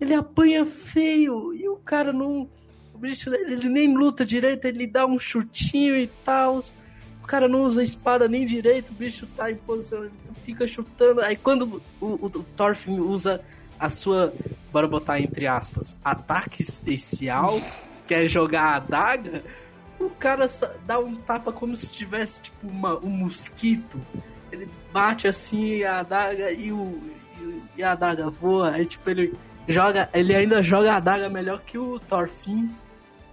[0.00, 1.52] Ele apanha feio.
[1.54, 2.48] E o cara não.
[2.94, 6.60] O bicho, ele nem luta direito, ele dá um chutinho e tal.
[7.22, 10.12] O cara não usa espada nem direito, o bicho tá em posição, ele
[10.44, 11.20] fica chutando.
[11.20, 13.42] Aí quando o, o, o Thorfinn usa
[13.78, 14.32] a sua,
[14.72, 17.60] bora botar entre aspas, ataque especial,
[18.06, 19.44] quer jogar a adaga,
[20.00, 20.46] o cara
[20.86, 24.00] dá um tapa como se tivesse tipo uma, um mosquito.
[24.52, 26.98] Ele bate assim a adaga e, o,
[27.76, 28.70] e, a adaga voa.
[28.72, 29.34] Aí tipo ele
[29.66, 32.68] joga, ele ainda joga a adaga melhor que o Thorfinn.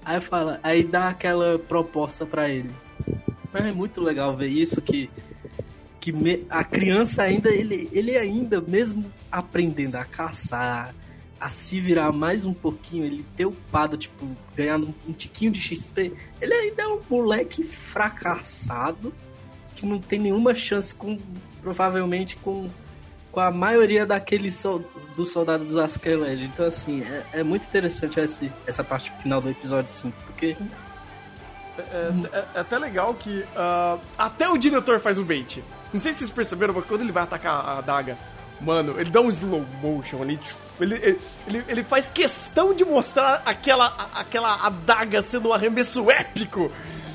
[0.04, 2.72] Aí fala, aí dá aquela proposta pra ele.
[3.52, 5.10] Mas é muito legal ver isso que
[6.00, 10.94] que me- a criança ainda ele ele ainda mesmo aprendendo a caçar,
[11.46, 14.26] a se virar mais um pouquinho, ele ter upado, tipo,
[14.56, 19.14] ganhando um, tiquinho de XP, ele ainda é um moleque fracassado
[19.76, 21.20] que não tem nenhuma chance com
[21.62, 22.68] provavelmente com
[23.32, 24.82] com a maioria daqueles sol,
[25.16, 26.42] dos soldados do Askeladd.
[26.46, 30.56] Então assim, é, é muito interessante esse, essa parte final do episódio 5, porque
[31.78, 35.62] É, é- é até legal que ah, até o diretor faz o bait.
[35.94, 38.18] Não sei se vocês perceberam, mas quando ele vai atacar a adaga,
[38.66, 40.38] Mano, ele dá um slow motion ali.
[40.38, 46.10] tipo, Ele, ele, ele, ele faz questão de mostrar aquela, aquela adaga sendo um arremesso
[46.10, 46.72] épico.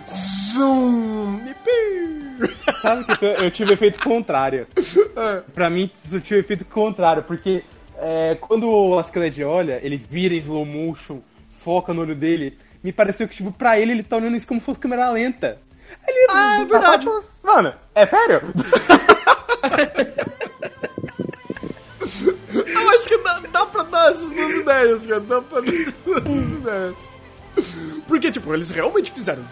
[0.08, 1.40] Zoom!
[1.66, 2.40] E!
[2.80, 4.66] Sabe que eu, eu tive efeito contrário.
[5.16, 5.40] É.
[5.52, 7.62] Pra mim, isso tive efeito contrário, porque
[7.98, 11.18] é, quando o Askeladd olha, ele vira em slow motion,
[11.62, 14.60] foca no olho dele, me pareceu que, tipo, pra ele, ele tá olhando isso como
[14.60, 15.58] se fosse câmera lenta.
[16.08, 17.06] Ele, Ah, é verdade.
[17.42, 18.40] Mano, é sério?
[22.54, 23.18] Eu acho que
[23.60, 25.20] dá, pra dar essas duas ideias, cara.
[25.20, 26.24] Dá pra dar essas duas
[26.58, 27.08] ideias.
[28.06, 29.42] Porque, tipo, eles realmente fizeram.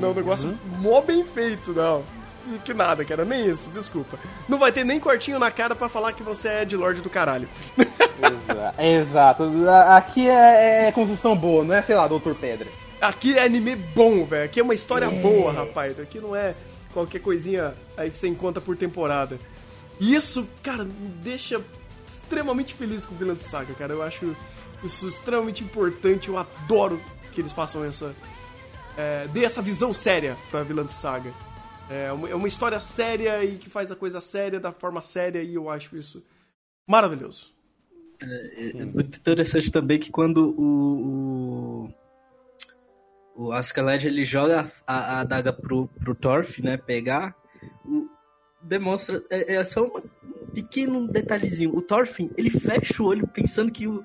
[0.00, 2.02] Não, um negócio mó bem feito, não.
[2.52, 4.18] E que nada, cara, nem isso, desculpa.
[4.48, 7.10] Não vai ter nem cortinho na cara pra falar que você é de Lorde do
[7.10, 7.48] caralho.
[7.76, 9.42] Exa- Exato.
[9.68, 12.68] A- Aqui é, é construção boa, não é, sei lá, Doutor Pedra.
[13.00, 14.44] Aqui é anime bom, velho.
[14.44, 15.98] Aqui é uma história boa, rapaz.
[15.98, 16.54] Aqui não é
[16.94, 19.38] qualquer coisinha aí que você encontra por temporada.
[19.98, 21.60] E isso, cara, me deixa
[22.06, 23.92] extremamente feliz com de Saga, cara.
[23.92, 24.36] Eu acho
[24.84, 26.28] isso extremamente importante.
[26.28, 27.00] Eu adoro
[27.32, 28.14] que eles façam essa.
[28.96, 31.32] É, dê essa visão séria pra de Saga.
[31.90, 35.42] É uma, é uma história séria e que faz a coisa séria da forma séria
[35.42, 36.24] e eu acho isso
[36.88, 37.54] maravilhoso.
[38.20, 41.92] É muito interessante também que quando o,
[43.36, 43.52] o, o
[44.08, 47.36] ele joga a, adaga pro, pro Torf, né, pegar,
[48.62, 53.70] demonstra, é, é só uma- um pequeno detalhezinho, o Thorfinn, ele fecha o olho pensando
[53.70, 54.02] que o,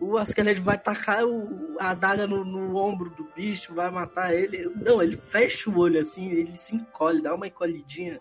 [0.00, 4.68] o Askeladd vai tacar o, a adaga no, no ombro do bicho, vai matar ele,
[4.74, 8.18] não, ele fecha o olho assim, ele se encolhe, dá uma encolhidinha,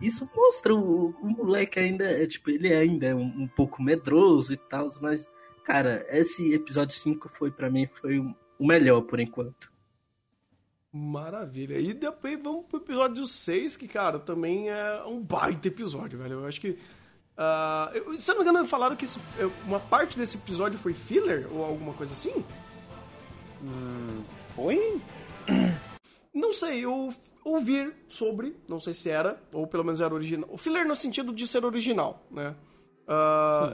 [0.00, 4.54] isso mostra o, o moleque ainda, é, tipo, ele ainda é um, um pouco medroso
[4.54, 5.28] e tal, mas,
[5.64, 9.71] cara, esse episódio 5 foi, pra mim, foi o melhor por enquanto.
[10.92, 11.78] Maravilha.
[11.78, 16.40] E depois vamos pro episódio 6, que, cara, também é um baita episódio, velho.
[16.40, 16.78] Eu acho que.
[17.36, 19.18] ah, eu- se eu não me engano, falaram que esse-
[19.66, 22.44] uma parte desse episódio foi filler ou alguma coisa assim?
[24.54, 25.00] Foi?
[26.34, 27.14] Não sei, eu
[27.44, 30.48] ouvi sobre, não sei se era, ou pelo menos era original.
[30.52, 32.54] O filler no sentido de ser original, né?
[33.06, 33.72] Ah,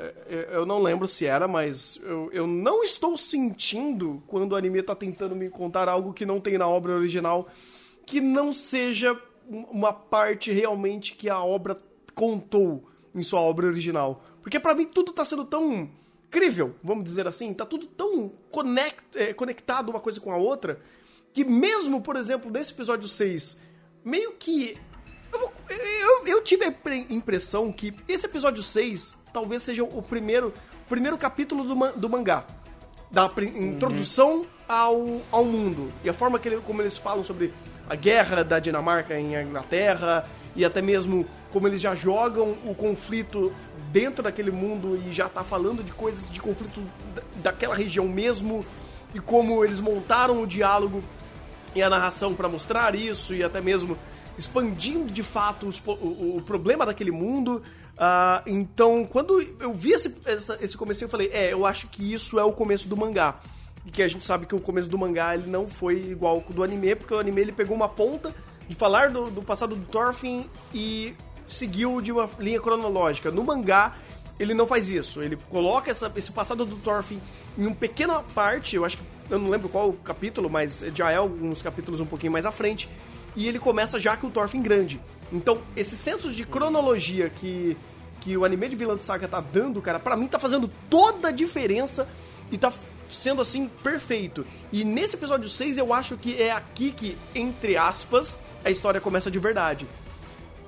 [0.51, 4.95] eu não lembro se era, mas eu, eu não estou sentindo quando o anime tá
[4.95, 7.47] tentando me contar algo que não tem na obra original,
[8.07, 9.13] que não seja
[9.49, 11.79] um- uma parte realmente que a obra
[12.15, 14.25] contou em sua obra original.
[14.43, 15.89] Porque pra mim tudo tá sendo tão
[16.27, 18.33] incrível, vamos dizer assim, tá tudo tão
[19.15, 20.81] eh, conectado uma coisa com a outra,
[21.33, 23.61] que mesmo, por exemplo, nesse episódio 6,
[24.05, 24.77] meio que.
[25.33, 30.53] Eu, eu- eu tive a impre- impressão que esse episódio 6 talvez seja o primeiro,
[30.89, 32.45] primeiro capítulo do, ma- do mangá.
[33.11, 35.91] Da introdução ao, ao mundo.
[36.05, 37.53] E a forma que ele- como eles falam sobre
[37.89, 43.53] a guerra da Dinamarca em Inglaterra, e até mesmo como eles já jogam o conflito
[43.93, 46.83] dentro daquele mundo e já tá falando de coisas de conflito
[47.15, 48.65] da- daquela região mesmo,
[49.15, 51.03] e como eles montaram o diálogo
[51.75, 53.97] e a narração para mostrar isso e até mesmo
[54.39, 57.63] expandindo de fato os o, o problema daquele mundo.
[57.97, 62.13] Ah, então, quando eu vi esse, essa- esse começo, eu falei, é, eu acho que
[62.13, 63.41] isso é o começo do mangá.
[63.85, 66.53] E que a gente sabe que o começo do mangá ele não foi igual ao
[66.55, 68.33] do anime, porque o anime ele pegou uma ponta
[68.69, 70.45] de falar do, do passado do Thorfinn
[70.75, 71.15] e
[71.49, 73.31] seguiu de uma linha cronológica.
[73.31, 73.97] No mangá,
[74.39, 75.21] ele não faz isso.
[75.23, 77.19] Ele coloca essa- esse passado do Thorfinn
[77.57, 81.17] em uma pequena parte, eu acho que eu não lembro qual capítulo, mas já é
[81.17, 82.89] alguns capítulos um pouquinho mais à frente.
[83.37, 85.01] E ele começa já com o Thorfinn grande.
[85.33, 87.77] Então, esse senso de cronologia que,
[88.21, 91.31] que o anime de Vilã Saga tá dando, cara, pra mim tá fazendo toda a
[91.31, 92.09] diferença
[92.51, 92.73] e tá
[93.11, 94.45] sendo assim perfeito.
[94.73, 99.31] E nesse episódio 6 eu acho que é aqui que, entre aspas, a história começa
[99.31, 99.87] de verdade.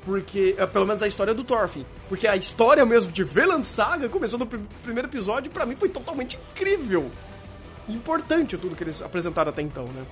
[0.04, 1.84] Porque, é, pelo menos a história do Thorfinn.
[2.08, 5.76] Porque a história mesmo de Veland Saga começou no pr- primeiro episódio e pra mim
[5.76, 7.10] foi totalmente incrível.
[7.94, 10.04] Importante tudo que eles apresentaram até então, né?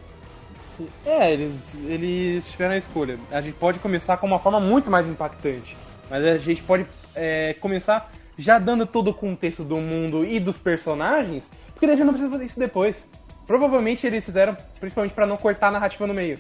[1.04, 3.18] É, eles, eles tiveram a escolha.
[3.30, 5.76] A gente pode começar com uma forma muito mais impactante.
[6.08, 10.56] Mas a gente pode é, começar já dando todo o contexto do mundo e dos
[10.56, 13.04] personagens, porque daí a gente não precisa fazer isso depois.
[13.46, 16.38] Provavelmente eles fizeram principalmente pra não cortar a narrativa no meio.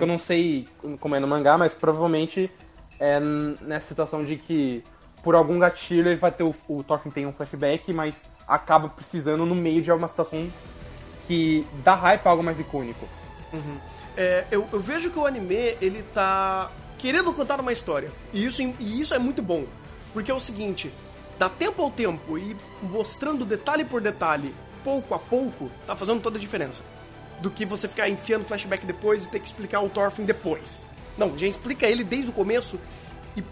[0.00, 0.68] Eu não sei
[1.00, 2.50] como é no mangá, mas provavelmente
[2.98, 4.82] é nessa situação de que
[5.22, 9.44] por algum gatilho ele vai ter o, o Thorfinn tem um flashback, mas acaba precisando
[9.46, 10.50] no meio de alguma situação
[11.26, 13.06] que dá hype a algo mais icônico.
[14.16, 18.10] É, eu, eu vejo que o anime, ele tá querendo contar uma história.
[18.32, 19.64] E isso, e isso é muito bom.
[20.12, 20.92] Porque é o seguinte,
[21.38, 26.36] dá tempo ao tempo e mostrando detalhe por detalhe, pouco a pouco, tá fazendo toda
[26.36, 26.82] a diferença.
[27.40, 30.86] Do que você ficar enfiando flashback depois e ter que explicar o Thorfinn depois.
[31.16, 32.78] Não, já explica ele desde o começo
[33.36, 33.42] e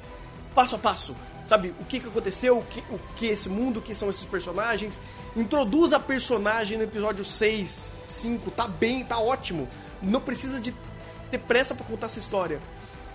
[0.55, 1.17] passo a passo.
[1.51, 4.25] Sabe, o que, que aconteceu, o que, o que esse mundo, o que são esses
[4.25, 5.03] personagens.
[5.37, 9.69] Introduz a personagem no episódio 6, 5, tá bem, tá ótimo.
[10.01, 10.73] Não precisa de
[11.29, 12.61] ter pressa para contar essa história.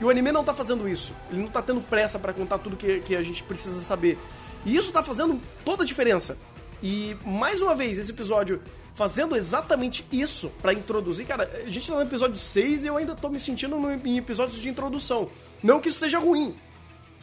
[0.01, 1.13] E o anime não tá fazendo isso.
[1.31, 4.17] Ele não tá tendo pressa para contar tudo que, que a gente precisa saber.
[4.65, 6.37] E isso tá fazendo toda a diferença.
[6.83, 8.61] E mais uma vez, esse episódio
[8.95, 11.25] fazendo exatamente isso para introduzir.
[11.25, 14.17] Cara, a gente tá no episódio 6 e eu ainda tô me sentindo no, em
[14.17, 15.29] episódios de introdução.
[15.63, 16.53] Não que isso seja ruim.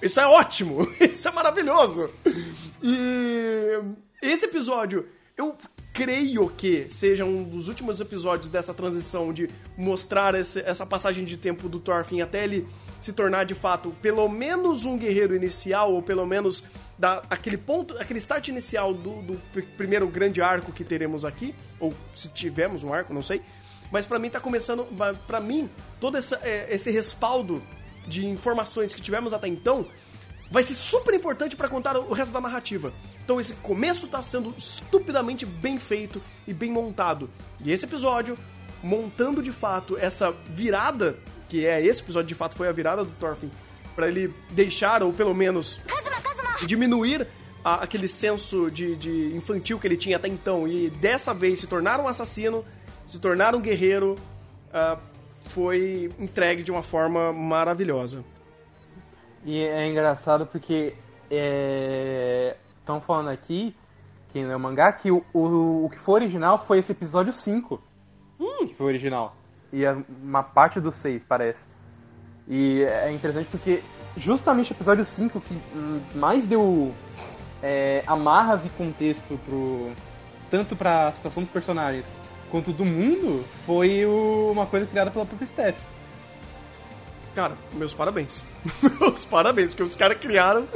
[0.03, 0.87] Isso é ótimo.
[1.01, 2.11] Isso é maravilhoso.
[2.83, 3.81] E
[4.21, 5.57] esse episódio, eu
[5.93, 11.37] creio que seja um dos últimos episódios dessa transição de mostrar esse, essa passagem de
[11.37, 12.67] tempo do Thorfinn até ele
[13.01, 16.65] se tornar de fato pelo menos um guerreiro inicial, ou pelo menos
[16.99, 19.41] da, aquele ponto, aquele start inicial do, do
[19.77, 23.43] primeiro grande arco que teremos aqui, ou se tivermos um arco, não sei.
[23.91, 24.87] Mas para mim tá começando,
[25.27, 25.69] para mim,
[26.01, 27.63] todo essa, é, esse respaldo
[28.07, 29.87] de informações que tivemos até então
[30.51, 32.93] vai ser super importante para contar o resto da narrativa.
[33.25, 37.31] Então esse começo tá sendo estupidamente bem feito e bem montado.
[37.65, 38.37] E esse episódio,
[38.83, 41.17] montando de fato essa virada,
[41.49, 43.51] que é esse episódio de fato foi a virada do Thorfinn,
[43.95, 45.81] para ele deixar, ou pelo menos
[46.67, 47.27] diminuir
[47.65, 51.67] a, aquele senso de, de, infantil que ele tinha até então e dessa vez se
[51.67, 52.65] tornar um assassino,
[53.07, 54.17] se tornar um guerreiro,
[54.69, 54.99] uh,
[55.45, 58.25] foi entregue de uma forma maravilhosa.
[59.45, 60.95] E é engraçado porque
[62.79, 63.75] estão é, falando aqui,
[64.31, 67.83] que no mangá, que o, o, o, que foi original foi esse episódio 5.
[68.41, 68.67] Hum.
[68.67, 69.37] Que foi original.
[69.73, 71.69] E é uma parte do 6, parece.
[72.47, 73.83] E é interessante porque
[74.17, 75.61] justamente o episódio 5 que
[76.15, 76.93] mais deu
[77.63, 79.93] é, amarras e contexto pro
[80.51, 82.07] tanto para a situação dos personagens
[82.53, 85.77] quanto do mundo foi o, uma coisa criada pela própria Steph.
[87.35, 88.45] Cara, meus parabéns.
[89.01, 90.69] meus parabéns, porque os caras criaram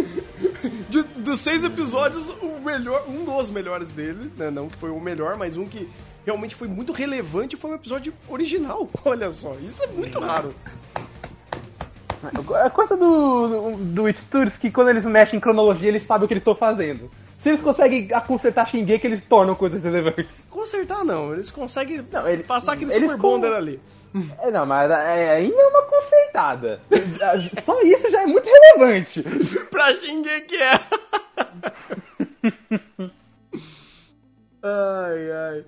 [0.89, 4.51] de, dos seis episódios o melhor, um dos melhores dele, né?
[4.51, 5.87] Não que foi o melhor, mas um que
[6.25, 8.89] realmente foi muito relevante foi um episódio original.
[9.05, 10.55] Olha só, isso é muito raro.
[12.65, 16.29] A coisa do, do, do Studios que quando eles mexem em cronologia, eles sabem o
[16.29, 17.11] que eles estão fazendo.
[17.47, 20.27] Se eles conseguem consertar Shingeki, eles tornam coisas relevantes.
[20.51, 23.57] Consertar não, eles conseguem não, ele, passar aquele eles Super Bonder com...
[23.57, 23.81] ali.
[24.43, 26.81] É, não, mas é, ainda é uma consertada.
[27.63, 29.23] Só isso já é muito relevante.
[29.71, 30.73] pra Shingeki é.
[34.65, 35.65] ai, ai.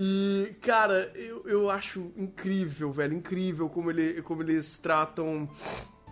[0.00, 5.48] E, cara, eu, eu acho incrível, velho, incrível como, ele, como eles tratam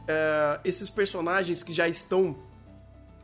[0.06, 2.36] é, esses personagens que já estão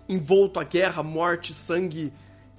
[0.08, 2.12] envolto a guerra, morte, sangue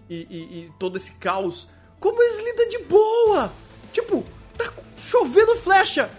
[0.09, 1.69] e, e, e, todo esse caos.
[1.99, 3.51] Como eles lidam de boa!
[3.93, 4.23] Tipo,
[4.57, 4.71] tá
[5.07, 6.09] chovendo flecha!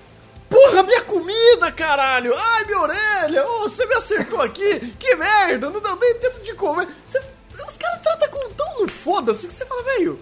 [0.49, 2.35] Porra, minha comida, caralho!
[2.37, 3.47] Ai, minha orelha!
[3.47, 4.93] Oh, você me acertou aqui!
[4.99, 5.71] Que merda!
[5.71, 6.89] Não deu nem tempo de comer!
[7.09, 10.19] Você, os caras tratam com tão no foda-se que você fala, velho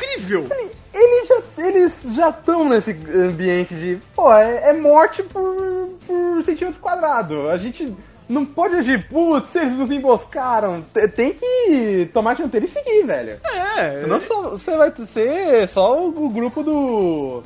[0.00, 0.48] incrível!
[0.92, 6.80] Eles já eles já estão nesse ambiente de, pô, é, é morte por, por centímetro
[6.80, 7.48] quadrado.
[7.48, 7.94] A gente
[8.30, 10.84] não pode agir, putz, eles nos emboscaram.
[11.14, 13.40] Tem que tomar dianteira e seguir, velho.
[13.44, 14.00] É.
[14.00, 17.42] Senão só, você vai ser só o, grupo do.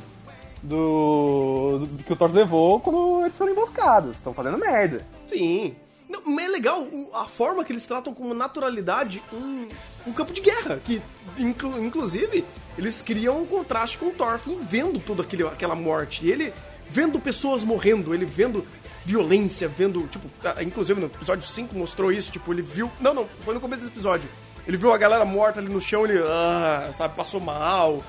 [0.61, 2.03] Do, do.
[2.03, 4.15] que o Thor levou quando eles foram emboscados.
[4.15, 5.05] Estão fazendo merda.
[5.25, 5.75] Sim.
[6.07, 9.67] Não, é legal a forma que eles tratam com naturalidade um,
[10.05, 10.79] um campo de guerra.
[10.83, 11.01] Que,
[11.37, 12.45] inclu, inclusive,
[12.77, 16.25] eles criam um contraste com o Thorfinn vendo toda aquela morte.
[16.25, 16.53] E ele
[16.89, 18.65] vendo pessoas morrendo, ele vendo
[19.05, 20.27] violência, vendo, tipo,
[20.61, 22.91] inclusive no episódio 5 mostrou isso, tipo, ele viu.
[22.99, 24.27] Não, não, foi no começo desse episódio.
[24.67, 28.03] Ele viu a galera morta ali no chão, ele, ah, sabe, passou mal.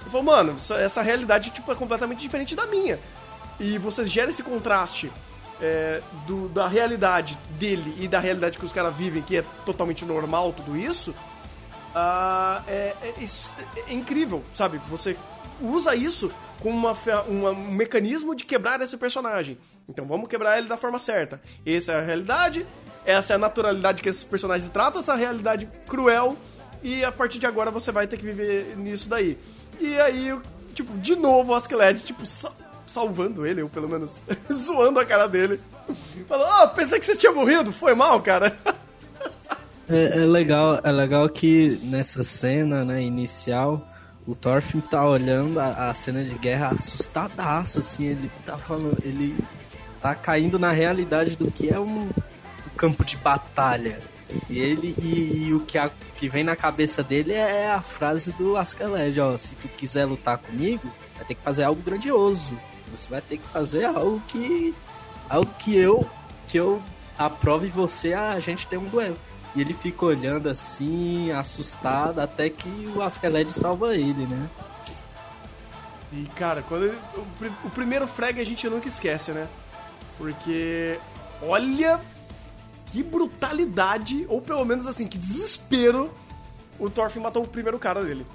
[0.00, 2.98] Ele falou, mano, essa, realidade, tipo, é completamente diferente da minha.
[3.60, 5.12] E você gera esse contraste
[5.60, 10.04] é, do, da realidade dele e da realidade que os caras vivem, que é totalmente
[10.04, 11.14] normal tudo isso,
[11.94, 13.14] uh, é, é,
[13.86, 14.80] é, incrível, sabe?
[14.88, 15.16] Você
[15.60, 16.96] usa isso como uma,
[17.28, 19.58] uma, um mecanismo de quebrar esse personagem.
[19.88, 21.40] Então vamos quebrar ele da forma certa.
[21.66, 22.66] Essa é a realidade,
[23.04, 26.36] essa é a naturalidade que esses personagens tratam, essa realidade cruel,
[26.82, 29.38] e a partir de agora você vai ter que viver nisso daí.
[29.80, 30.38] E aí,
[30.74, 32.22] tipo, de novo o Askeladd, tipo,
[32.86, 34.22] salvando ele, ou pelo menos
[34.52, 35.60] zoando a cara dele.
[36.28, 38.56] Falou, ah, oh, pensei que você tinha morrido, foi mal, cara.
[39.92, 43.84] É, é, legal, é legal que nessa cena, né, inicial,
[44.24, 49.36] o Thorfinn tá olhando a, a, cena de guerra assustadaço, assim, ele tá falando, ele
[50.00, 54.00] tá caindo na realidade do que é um, um campo de batalha.
[54.48, 58.30] E ele e, e o que, a, que vem na cabeça dele é a frase
[58.32, 62.56] do Askeladd, ó, se tu quiser lutar comigo, vai ter que fazer algo grandioso.
[62.92, 64.74] Você vai ter que fazer algo que
[65.28, 66.08] algo que eu
[66.48, 66.80] que eu
[67.18, 69.16] aprove você a gente ter um duelo.
[69.54, 74.48] E ele fica olhando assim, assustado, até que o Askeladd salva ele, né?
[76.12, 79.46] E, cara, quando ele- o, o primeiro frag a gente nunca esquece, né?
[80.20, 81.00] Porque,
[81.40, 81.98] olha
[82.92, 86.12] que brutalidade, ou pelo menos assim, que desespero
[86.78, 88.26] o Thorfinn matou o primeiro cara dele.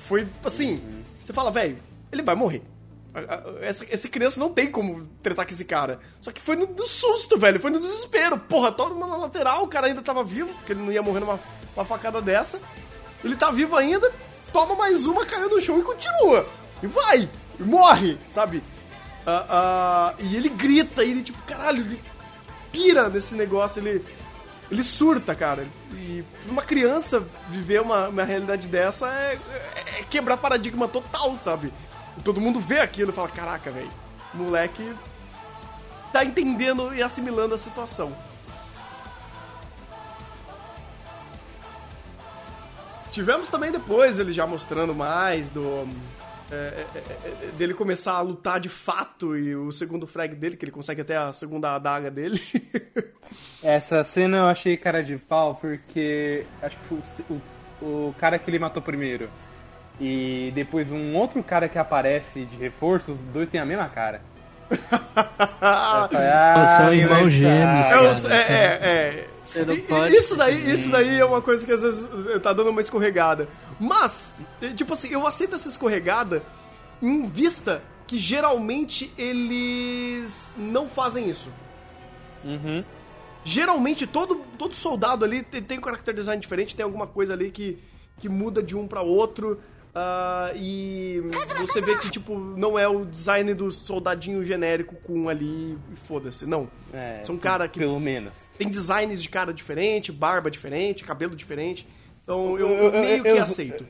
[0.00, 0.78] Foi, assim,
[1.22, 1.78] você fala, velho,
[2.12, 2.62] ele vai morrer.
[3.62, 5.98] Essa, essa criança não tem como tretar com esse cara.
[6.20, 7.58] Só que foi no, no susto, velho.
[7.58, 8.38] Foi no desespero.
[8.38, 11.40] Porra, todo na lateral, o cara ainda tava vivo, porque ele não ia morrer numa
[11.74, 12.60] uma facada dessa.
[13.24, 14.12] Ele tá vivo ainda,
[14.52, 16.46] toma mais uma, caiu no chão e continua.
[16.82, 18.62] E vai, e morre, sabe?
[19.26, 22.00] Ah, ah, e ele grita, e ele tipo, caralho, ele
[22.70, 24.04] pira nesse negócio, ele,
[24.70, 25.66] ele surta, cara.
[25.92, 29.38] E uma criança viver uma, uma realidade dessa é,
[29.76, 31.72] é- é quebrar paradigma total, sabe?
[32.18, 33.90] E todo mundo vê aquilo e fala, caraca, velho,
[34.34, 34.92] moleque
[36.12, 38.14] tá entendendo e assimilando a situação.
[43.10, 45.88] Tivemos também depois ele já mostrando mais do.
[46.50, 50.56] É, é, é, é, dele começar a lutar de fato e o segundo frag dele,
[50.56, 52.40] que ele consegue até a segunda adaga dele.
[53.62, 57.02] Essa cena eu achei cara de pau porque acho que o,
[57.82, 59.28] o, o cara que ele matou primeiro
[60.00, 64.20] e depois um outro cara que aparece de reforço, os dois têm a mesma cara.
[65.66, 68.34] Ah, falei, ah, são que irmãos gêmeos, é, cara.
[68.34, 68.88] é, é,
[69.20, 69.28] é.
[69.42, 72.06] Você não pode- Isso daí, isso daí é uma coisa que às vezes
[72.42, 73.48] tá dando uma escorregada.
[73.80, 76.42] Mas, eh, tipo assim, eu aceito essa escorregada
[77.02, 81.50] em vista que geralmente eles não fazem isso.
[82.44, 82.84] Uhum.
[83.44, 87.50] Geralmente todo, todo soldado ali tem, tem um character design diferente, tem alguma coisa ali
[87.50, 87.78] que,
[88.18, 89.60] que muda de um pra outro.
[89.94, 91.20] ah, e
[91.58, 96.46] você vê que, tipo, não é o design do soldadinho genérico com ali e foda-se.
[96.46, 96.68] Não.
[96.92, 98.32] É, São cara que Pelo menos.
[98.56, 101.86] tem designs de cara diferente, barba diferente, cabelo diferente.
[102.24, 103.86] Então eu, Eu- eu- meio que eu- aceito.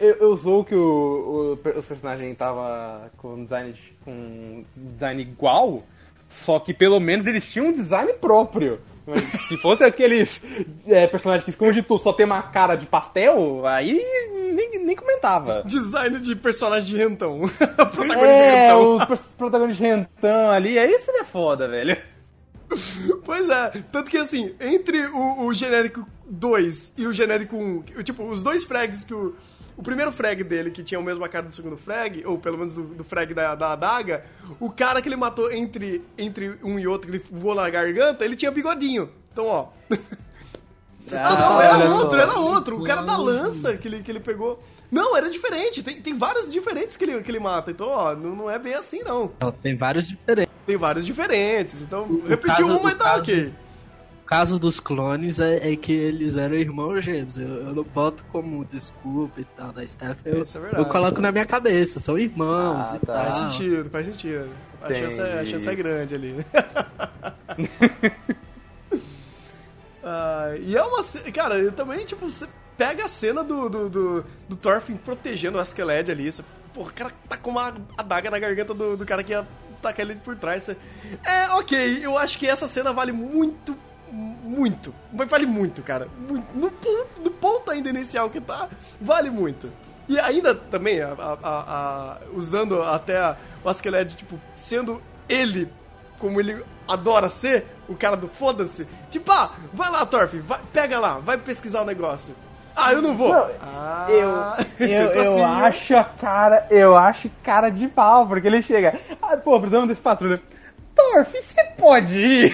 [0.00, 5.84] Eu, eu usou que o, o- os personagens tava com design, de- com design igual,
[6.28, 8.80] só que pelo menos eles tinham um design próprio.
[9.06, 10.42] Mas Se fosse aqueles
[10.86, 13.98] é, personagens que esconde tudo, só tem uma cara de pastel, aí
[14.54, 15.62] nem, nem comentava.
[15.64, 17.40] Design de personagem de rentão.
[17.94, 18.96] Protagonista de É, rentão.
[18.96, 21.96] os protagonistas de rentão ali, aí isso é foda, velho.
[23.24, 28.04] Pois é, tanto que assim, entre o, o genérico 2 e o genérico 1, que,
[28.04, 29.34] tipo, os dois frags que o.
[29.76, 32.74] O primeiro frag dele, que tinha a mesma cara do segundo frag, ou pelo menos
[32.74, 34.24] do, do frag da, da adaga,
[34.58, 38.24] o cara que ele matou entre, entre um e outro, que ele voou na garganta,
[38.24, 39.08] ele tinha bigodinho.
[39.32, 39.68] Então, ó.
[41.12, 42.80] Ah, não, era olha outro, era outro.
[42.80, 44.60] O cara da lança que ele, que ele pegou.
[44.90, 45.80] Não, era diferente.
[45.80, 47.70] Tem, tem vários diferentes que ele, que ele mata.
[47.70, 49.30] Então, ó, não, não é bem assim, não.
[49.40, 50.52] Não, tem vários diferentes.
[50.66, 51.82] Tem vários diferentes.
[51.82, 53.52] Então, O- o repetiu caso- um, mas o tá caso- ok.
[54.28, 57.38] O caso dos clones é, é que eles eram irmãos gêmeos.
[57.38, 60.18] Eu, eu não boto como desculpa e tal da Steph.
[60.22, 60.82] Eu, Isso é verdade.
[60.82, 63.24] eu coloco na minha cabeça, são irmãos Ah, e tá.
[63.24, 64.50] Faz sentido, faz sentido.
[64.82, 66.36] A chance, é, a chance é grande ali.
[70.10, 71.30] Ah, e é uma cena.
[71.32, 72.48] Cara, eu também, tipo, você
[72.78, 76.30] pega a cena do, do, do, do Thorfinn protegendo o Askeladd ali.
[76.32, 79.46] Você, porra, o cara tá com uma adaga na garganta do, do cara que ia
[79.82, 80.62] tacar ele por trás.
[80.62, 80.76] Você,
[81.22, 83.76] é, ok, eu acho que essa cena vale muito.
[84.12, 84.94] Muito.
[85.12, 86.08] Mas vale muito, cara.
[86.54, 88.68] No, ponto, no ponto ainda inicial que tá,
[89.00, 89.70] vale muito.
[90.08, 95.70] E ainda também, a- a- a- usando até o Askeladd, tipo, sendo ele
[96.18, 98.88] como ele adora ser, o cara do foda-se.
[99.10, 102.34] Tipo, ah, vai lá, Torf, vai, pega lá, vai pesquisar o negócio.
[102.74, 103.28] Ah, eu não vou.
[103.28, 108.26] Não, ah, Eu, eu, tipo eu assim, acho a cara, eu acho cara de pau,
[108.26, 108.98] porque ele chega.
[109.20, 110.40] Ah, pô, precisamos desse patrulha.
[110.98, 112.52] Torf, você pode ir?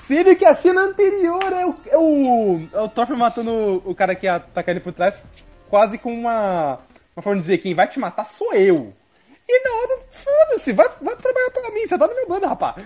[0.00, 4.14] Sendo que a cena anterior é o, é o, é o Torf matando o cara
[4.14, 5.14] que ia atacar ele por trás,
[5.68, 6.78] quase com uma,
[7.16, 8.94] uma forma de dizer: quem vai te matar sou eu.
[9.48, 12.76] E na hora, foda-se, vai, vai trabalhar pra mim, você tá no meu bando, rapaz.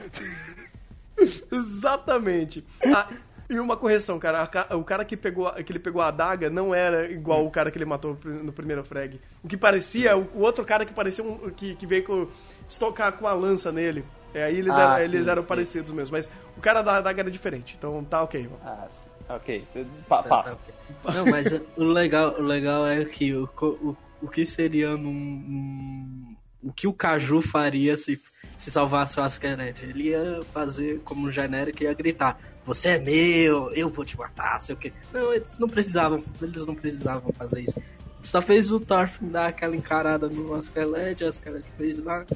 [1.52, 2.64] Exatamente.
[2.84, 3.08] Ah,
[3.48, 4.48] e uma correção, cara.
[4.72, 7.78] O cara que, pegou, que ele pegou a adaga não era igual o cara que
[7.78, 9.20] ele matou no primeiro frag.
[9.42, 12.28] O que parecia, o, o outro cara que parecia um, que, que veio com,
[12.68, 14.04] estocar com a lança nele.
[14.34, 15.48] É, aí eles, Ah, eram, sim, eles eram sim.
[15.48, 16.16] parecidos mesmo.
[16.16, 17.74] Mas o cara da adaga era diferente.
[17.78, 18.48] Então tá ok.
[18.64, 18.88] Ah,
[19.30, 19.64] ok,
[20.08, 20.58] pa- passa.
[21.04, 26.36] Não, mas o legal, o legal é que o, o, o que seria num, num-
[26.62, 28.20] O que o Caju faria se,
[28.58, 29.82] se salvasse o Askeladd?
[29.84, 34.18] Ele ia fazer como um genérico e ia gritar: Você é meu, eu vou te
[34.18, 34.92] matar, sei o quê.
[35.12, 37.80] Não, eles não precisavam, eles não precisavam fazer isso.
[38.26, 42.26] Só fez o Thorfinn dar aquela encarada no Askeladd, o Askeladd fez lá.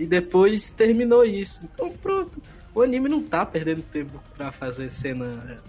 [0.00, 1.60] E depois terminou isso.
[1.64, 2.40] Então pronto.
[2.74, 5.60] o anime não tá perdendo tempo pra fazer cena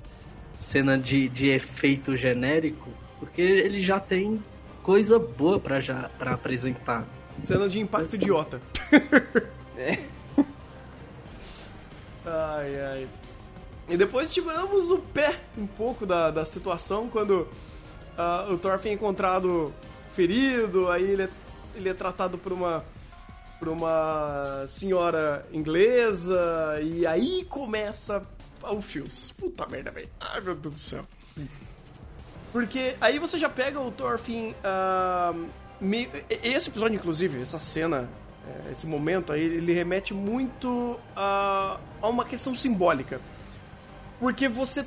[0.58, 2.90] cena de, de efeito genérico,
[3.20, 4.42] porque ele já tem
[4.82, 7.06] coisa boa pra, já, pra apresentar.
[7.42, 8.62] Cena de impacto idiota.
[9.76, 9.98] É.
[12.24, 13.08] Ai, ai.
[13.90, 17.48] E depois tiramos o pé um pouco da, da situação quando
[18.18, 19.74] ah, o Thorfinn é encontrado
[20.16, 21.30] ferido, aí ele é,
[21.76, 22.84] ele é tratado por uma
[23.60, 28.22] por uma senhora inglesa e aí começa
[28.62, 29.32] o Fios.
[29.38, 30.10] Puta merda, velho.
[30.20, 31.06] Ai, meu Deus do céu.
[32.52, 35.34] Porque aí você já pega o Thorfinn ah,
[35.80, 38.10] meio- esse episódio inclusive, essa cena
[38.68, 43.22] é, esse momento aí, ele remete muito a, a uma questão simbólica.
[44.20, 44.86] Porque você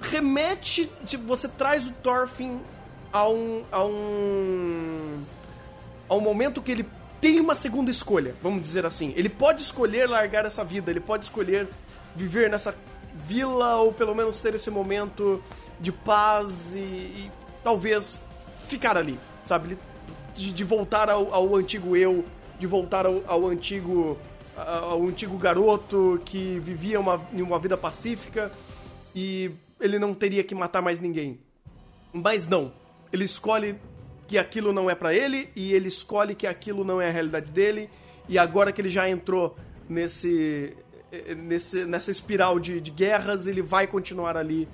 [0.00, 2.58] remete, tipo, você traz o Thorfinn
[3.12, 5.24] a um, a um
[6.08, 6.86] a um momento que ele
[7.20, 9.12] tem uma segunda escolha, vamos dizer assim.
[9.16, 11.68] Ele pode escolher largar essa vida, ele pode escolher
[12.16, 12.74] viver nessa
[13.14, 15.42] vila ou pelo menos ter esse momento
[15.78, 17.30] de paz e, e
[17.62, 18.18] talvez
[18.66, 19.78] ficar ali, sabe?
[20.34, 22.24] De, de voltar ao, ao antigo eu,
[22.58, 24.18] de voltar ao, ao antigo
[24.56, 28.52] ao antigo garoto que vivia uma, uma vida pacífica
[29.14, 31.40] e ele não teria que matar mais ninguém.
[32.12, 32.72] Mas não,
[33.12, 33.76] ele escolhe
[34.28, 37.50] que aquilo não é pra ele e ele escolhe que aquilo não é a realidade
[37.50, 37.88] dele.
[38.28, 39.56] E agora que ele já entrou
[39.88, 40.76] nesse,
[41.36, 44.68] nesse nessa espiral de, de guerras, ele vai continuar ali.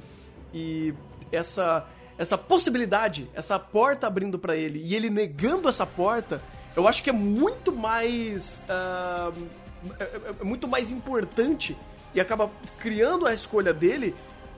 [0.52, 0.92] E
[1.32, 1.86] essa
[2.18, 6.40] essa possibilidade, essa porta abrindo pra ele e ele negando essa porta,
[6.74, 11.76] eu acho que é muito mais é, é- é muito mais importante
[12.14, 14.14] e acaba criando a escolha dele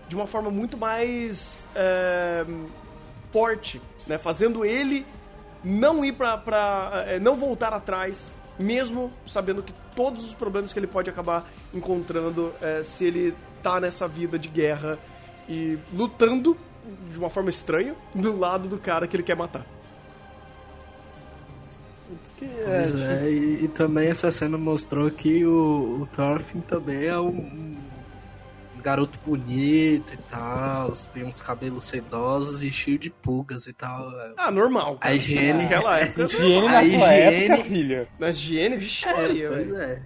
[0.09, 2.45] de uma forma muito mais é,
[3.31, 4.19] forte, né?
[4.19, 5.07] Fazendo ele
[5.63, 10.79] não ir pra, pra é, não voltar atrás, mesmo sabendo que todos os problemas que
[10.79, 11.45] ele pode acabar
[11.75, 14.99] encontrando é, se ele tá nessa vida de guerra
[15.49, 16.57] e lutando
[17.11, 19.67] de uma forma estranha do lado do cara que ele quer matar.
[22.39, 27.29] Pois é, e, e também essa cena mostrou que o, o Thorfinn também é um,
[27.29, 27.77] um
[28.83, 34.11] garoto bonito e tal, tem uns cabelos sedosos e cheio de pulgas e tal.
[34.37, 34.97] Ah, normal.
[34.99, 35.15] cara.
[35.15, 36.23] A higiene- Naquela época.
[36.25, 38.09] Higiene A naquela higiene- época, filho.
[38.19, 40.03] Na higiene, vixe, É, Maria, pois é.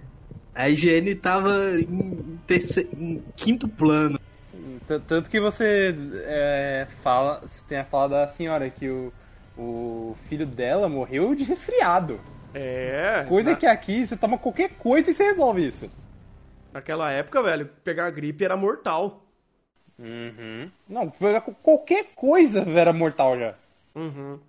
[0.55, 4.19] A higiene tava em, terce- em quinto plano.
[5.07, 5.95] Tanto que você
[6.25, 9.11] é, fala, você tem a fala da senhora que o,
[9.57, 12.19] o filho dela morreu de resfriado.
[12.53, 13.25] É.
[13.27, 15.89] Coisa na- que aqui você toma qualquer coisa e você resolve isso.
[16.73, 19.23] Naquela época, velho, pegar gripe era mortal.
[19.99, 20.71] Uhum.
[20.89, 21.09] Não,
[21.61, 23.55] qualquer coisa era mortal já.
[23.93, 24.39] Uhum.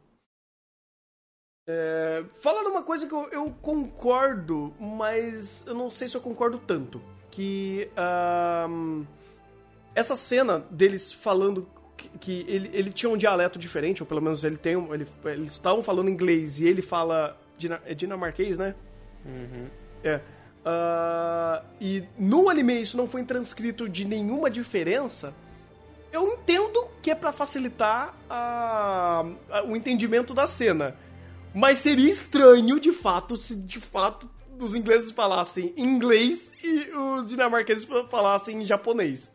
[1.66, 6.58] É, falando uma coisa que eu, eu concordo, mas eu não sei se eu concordo
[6.58, 7.00] tanto.
[7.30, 7.90] Que
[9.94, 14.44] essa cena deles falando que, que ele, ele tinha um dialeto diferente, ou pelo menos
[14.44, 17.38] ele tem um, ele, eles estavam falando inglês e ele fala
[17.84, 18.74] é dinamarquês, né?
[20.02, 20.20] É.
[20.64, 25.34] Ah, e no anime isso não foi transcrito de nenhuma diferença.
[26.12, 30.96] Eu entendo que é pra facilitar a- a- o entendimento da cena.
[31.54, 34.28] Mas seria estranho, de fato, se de fato
[34.60, 39.32] os ingleses falassem inglês e os dinamarqueses fa- falassem em japonês.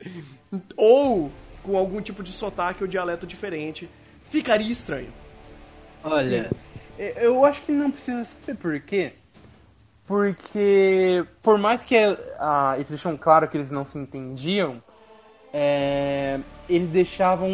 [0.76, 1.32] Ou
[1.64, 3.90] com algum tipo de sotaque ou dialeto diferente.
[4.32, 5.12] Ficaria estranho.
[6.03, 6.49] Olha,
[6.98, 9.14] É, Eu acho que não precisa saber por quê.
[10.10, 11.95] Porque, por mais que
[12.40, 14.81] ah, eles deixam claro que eles não se entendiam,
[15.53, 17.48] é, eles deixavam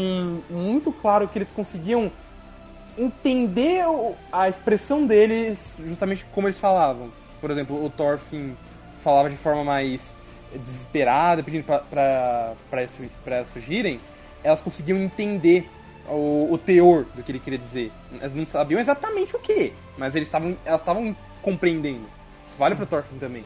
[0.49, 2.09] muito claro que eles conseguiam
[2.97, 3.83] entender
[4.31, 7.11] a expressão deles justamente como eles falavam.
[7.41, 8.53] Por exemplo, o Thorfinn
[9.03, 9.99] falava de forma mais
[10.53, 13.99] desesperada, pedindo pra, elas fugirem,
[14.41, 15.69] elas conseguiam entender
[16.07, 17.91] o, o teor do que ele queria dizer.
[18.17, 22.15] Elas não sabiam exatamente o que, mas eles estavam, elas estavam compreendendo.
[22.57, 23.43] Vale pro Thorfinn também.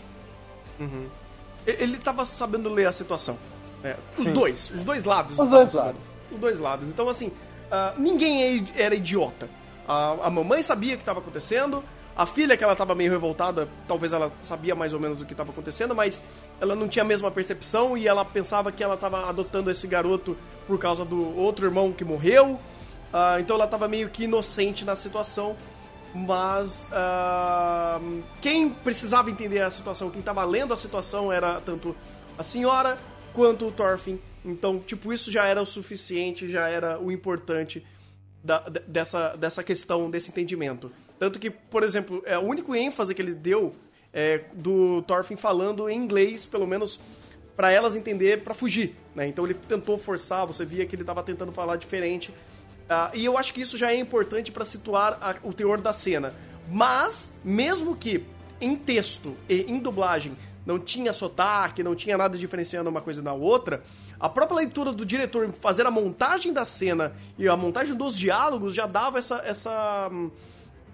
[0.79, 3.37] E- Ele tava sabendo ler a situação.
[3.83, 4.33] É, os Sim.
[4.33, 5.37] dois, os dois lados.
[5.39, 5.85] Os dois sabendo.
[5.87, 6.01] lados.
[6.31, 6.89] Os dois lados.
[6.89, 7.31] Então, assim,
[7.71, 9.47] ah, ninguém é- era idiota.
[9.87, 11.83] A, a mamãe sabia o que estava acontecendo,
[12.15, 15.31] a filha, que ela estava meio revoltada, talvez ela sabia mais ou menos do que
[15.33, 16.21] estava acontecendo, mas
[16.59, 20.35] ela não tinha a mesma percepção e ela pensava que ela estava adotando esse garoto
[20.67, 22.59] por causa do outro irmão que morreu.
[23.13, 25.55] Ah, então ela estava meio que inocente na situação.
[26.13, 27.99] Mas ah,
[28.41, 31.95] quem precisava entender a situação, quem estava lendo a situação era tanto
[32.37, 32.97] a senhora
[33.33, 34.17] quanto o Thorfinn.
[34.43, 37.85] Então, tipo, isso já era o suficiente, já era o importante
[38.43, 40.91] da- de- dessa, dessa questão, desse entendimento.
[41.19, 43.75] Tanto que, por exemplo, é, o único ênfase que ele deu
[44.13, 46.99] é do Thorfinn falando em inglês, pelo menos
[47.55, 49.27] para elas entender, para fugir, né?
[49.27, 52.33] Então ele tentou forçar, você via que ele tava tentando falar diferente.
[52.89, 55.93] Uh, e eu acho que isso já é importante para situar a, o teor da
[55.93, 56.33] cena.
[56.67, 58.25] Mas, mesmo que
[58.59, 60.35] em texto e em dublagem
[60.65, 63.83] não tinha sotaque, não tinha nada diferenciando uma coisa da outra,
[64.19, 68.73] a própria leitura do diretor fazer a montagem da cena e a montagem dos diálogos
[68.73, 70.11] já dava essa, essa,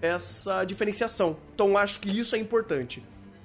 [0.00, 1.36] essa diferenciação.
[1.54, 3.02] Então acho que isso é importante.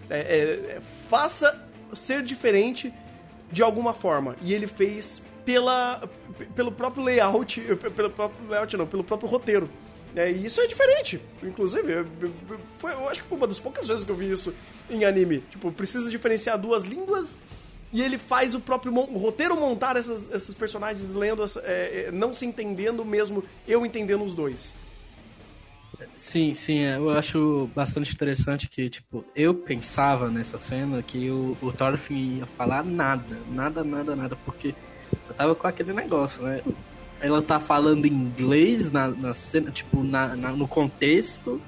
[0.10, 0.40] É, é,
[0.76, 1.60] é, faça
[1.94, 2.94] ser diferente
[3.52, 4.36] de alguma forma.
[4.42, 6.10] E ele fez pela,
[6.56, 7.62] pelo próprio layout,
[7.96, 9.70] pelo próprio layout não, pelo próprio roteiro.
[10.16, 11.22] É, e isso é diferente.
[11.42, 12.06] Inclusive, eu,
[12.78, 14.54] foi, eu acho que foi uma das poucas vezes que eu vi isso
[14.90, 15.40] em anime.
[15.50, 17.38] Tipo, precisa diferenciar duas línguas
[17.94, 22.34] e ele faz o próprio o roteiro montar essas, esses personagens lendo, é, é, não
[22.34, 24.74] se entendendo mesmo, eu entendendo os dois.
[26.14, 31.58] Sim, sim, é, eu acho bastante interessante que, tipo, eu pensava nessa cena que o,
[31.62, 34.74] o Thorfinn ia falar nada, nada, nada, nada, porque
[35.32, 36.62] eu tava com aquele negócio, né?
[37.22, 41.62] ela tá falando inglês na, na cena, tipo, na, na no contexto,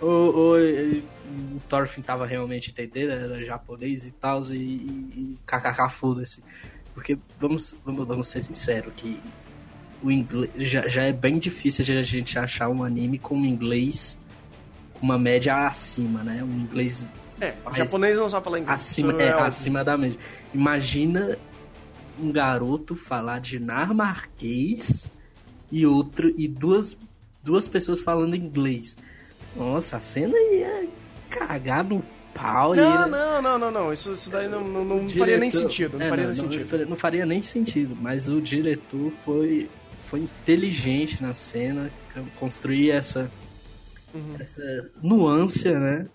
[0.00, 4.58] ou, ou o Thorfinn tava realmente entendendo, era japonês e tal, e, e,
[5.16, 6.42] e kkk, foda-se.
[6.94, 9.20] Porque, vamos, vamos, vamos ser sinceros, que
[10.02, 14.18] o inglês já, já é bem difícil a gente achar um anime com inglês
[14.94, 16.42] com uma média acima, né?
[16.42, 17.08] Um inglês.
[17.40, 18.80] É, o japonês não sabe falar inglês.
[18.80, 20.18] Acima, é, é acima da média.
[20.52, 21.38] Imagina
[22.20, 25.10] um garoto falar dinamarquês
[25.70, 26.96] e outro e duas
[27.42, 28.96] duas pessoas falando inglês.
[29.56, 30.88] Nossa, a cena ia
[31.28, 32.02] cagar no
[32.34, 32.74] pau.
[32.74, 33.06] Não, ia...
[33.06, 33.92] não, não, não, não.
[33.92, 35.18] Isso, isso daí não, não, não diretor...
[35.18, 35.98] faria nem sentido.
[35.98, 36.86] Não, é, faria não, nem não, sentido.
[36.86, 37.96] Não faria nem sentido.
[38.00, 39.68] Mas o diretor foi,
[40.06, 41.90] foi inteligente na cena,
[42.38, 43.30] construir essa,
[44.14, 44.36] uhum.
[44.38, 46.06] essa nuance, né?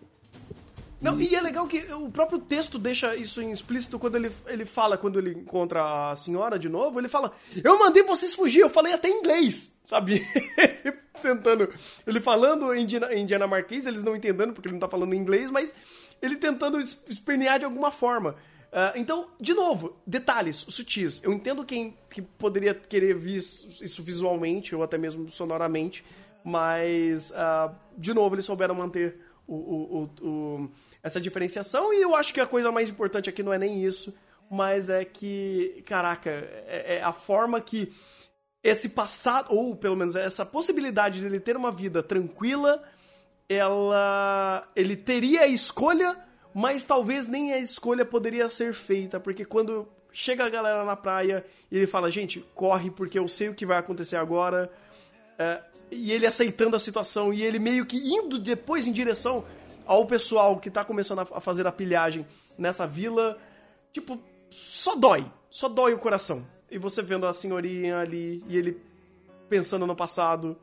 [1.02, 4.98] Não, e é legal que o próprio texto deixa isso explícito quando ele, ele fala,
[4.98, 8.94] quando ele encontra a senhora de novo, ele fala: Eu mandei vocês fugir, eu falei
[8.94, 10.26] até inglês, sabe?
[11.22, 11.70] tentando.
[12.06, 15.74] Ele falando em, em dinamarquês, eles não entendendo porque ele não tá falando inglês, mas
[16.22, 18.36] ele tentando espernear de alguma forma.
[18.72, 21.24] Uh, então, de novo, detalhes sutis.
[21.24, 26.04] Eu entendo quem que poderia querer ver isso visualmente ou até mesmo sonoramente,
[26.44, 29.18] mas, uh, de novo, eles souberam manter
[29.48, 30.70] o, o, o,
[31.02, 31.94] essa diferenciação.
[31.94, 34.14] E eu acho que a coisa mais importante aqui não é nem isso,
[34.50, 37.94] mas é que, caraca, é, é a forma que
[38.64, 42.84] esse passado, ou pelo menos essa possibilidade de ele ter uma vida tranquila,
[43.48, 44.68] ela.
[44.76, 46.18] ele teria a escolha,
[46.54, 51.46] mas talvez nem a escolha poderia ser feita, porque quando chega a galera na praia
[51.70, 54.72] e ele fala, gente, corre porque eu sei o que vai acontecer agora.
[55.38, 59.46] É, e ele aceitando a situação e ele meio que indo depois em direção
[59.86, 62.26] ao pessoal que tá começando a fazer a pilhagem
[62.58, 63.38] nessa vila,
[63.94, 65.26] tipo, só dói.
[65.50, 66.46] Só dói o coração.
[66.70, 68.82] E você vendo a senhorinha ali e ele
[69.48, 70.58] pensando no passado,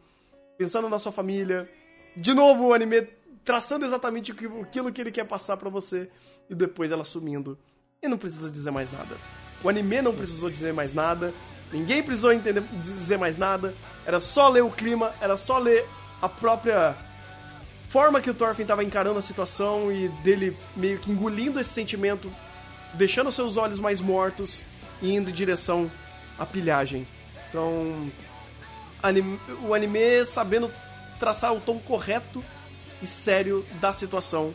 [0.58, 1.70] pensando na sua família.
[2.16, 3.08] De novo o anime
[3.44, 6.10] traçando exatamente aquilo que ele quer passar para você
[6.50, 7.58] e depois ela sumindo.
[8.02, 9.16] E não precisa dizer mais nada.
[9.62, 11.32] O anime não precisou dizer mais nada.
[11.72, 13.74] Ninguém precisou entender, dizer mais nada.
[14.04, 15.86] Era só ler o clima, era só ler
[16.20, 16.94] a própria
[17.88, 22.30] forma que o Thorfinn estava encarando a situação e dele meio que engolindo esse sentimento,
[22.94, 24.64] deixando seus olhos mais mortos
[25.00, 25.90] e indo em direção
[26.38, 27.06] à pilhagem.
[27.48, 28.10] Então,
[29.62, 30.70] o anime sabendo
[31.18, 32.42] traçar o tom correto
[33.02, 34.54] e sério da situação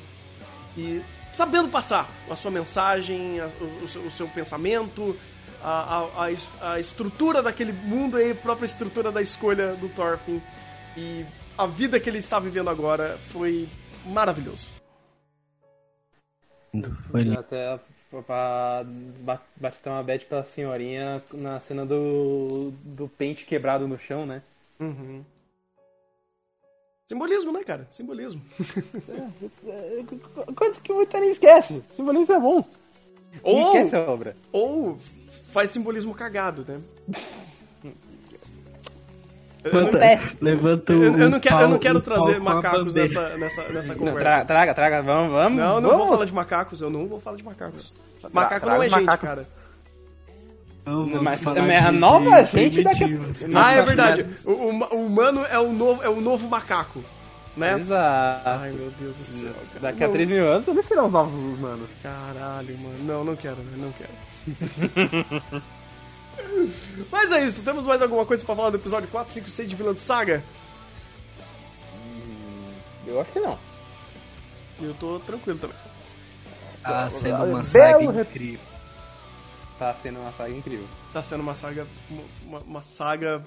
[0.76, 1.02] e
[1.34, 3.40] sabendo passar a sua mensagem,
[3.84, 5.16] o, seu, pensamento,
[5.64, 10.42] a, a, a, estrutura daquele mundo e a própria estrutura da escolha do Thorfinn.
[10.96, 11.26] E
[11.58, 13.68] a vida que ele está vivendo agora foi
[14.06, 14.70] maravilhoso.
[17.12, 17.40] Foi lindo.
[17.40, 17.80] Até
[18.26, 18.86] pra
[19.60, 24.42] bater uma bad pela senhorinha na cena do, do pente quebrado no chão, né?
[24.80, 25.24] Uhum.
[27.08, 27.88] Simbolismo, né, cara?
[27.90, 28.42] Simbolismo.
[29.66, 31.82] É, é, coisa que muita gente esquece.
[31.92, 32.66] Simbolismo é bom.
[33.44, 34.36] Ou, esquece a obra.
[34.52, 34.98] Ou
[35.58, 36.80] faz simbolismo cagado, né?
[39.64, 40.00] Levanta,
[40.40, 41.04] levanta o.
[41.04, 44.20] Eu, eu, não quero, eu não quero trazer macacos nessa, nessa, nessa conversa.
[44.20, 45.58] Tra, traga, traga, vamos, vamos.
[45.58, 45.98] Não, não vamos.
[45.98, 47.92] vou falar de macacos, eu não vou falar de macacos.
[48.32, 49.48] Macaco não é gente, cara.
[50.86, 53.20] Não, mas é a nova gente daqui
[53.56, 54.28] Ah, é verdade.
[54.46, 57.04] O, o, o, humano é o novo, é o novo macaco.
[57.58, 57.80] Né?
[57.80, 58.48] Exato.
[58.48, 59.54] Ai, meu Deus do céu.
[59.74, 59.92] Cara.
[59.92, 61.90] Daqui a 3 mil anos também serão novos humanos.
[62.04, 63.04] Caralho, mano.
[63.04, 64.27] Não, não quero, não quero.
[67.12, 69.70] Mas é isso, temos mais alguma coisa pra falar do episódio 4, 5 e 6
[69.70, 70.44] de Vilã Saga?
[71.94, 72.72] Hum,
[73.06, 73.58] eu acho que não.
[74.82, 75.76] Eu tô tranquilo também.
[76.84, 78.60] Ah, sendo uma saga incrível.
[79.78, 80.88] tá sendo uma saga incrível.
[81.12, 81.88] Tá sendo uma saga.
[82.44, 83.46] Uma, uma saga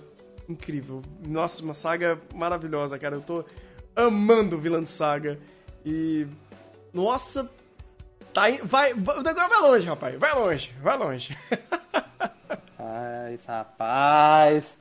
[0.49, 1.03] incrível.
[1.27, 3.17] Nossa, uma saga maravilhosa, cara.
[3.17, 3.45] Eu tô
[3.95, 5.39] amando Vilã de Saga.
[5.85, 6.27] E.
[6.93, 7.49] Nossa.
[8.33, 10.19] Tá, vai, vai, o negócio vai longe, rapaz.
[10.19, 11.37] Vai longe, vai longe.
[12.79, 14.77] Rapaz, rapaz.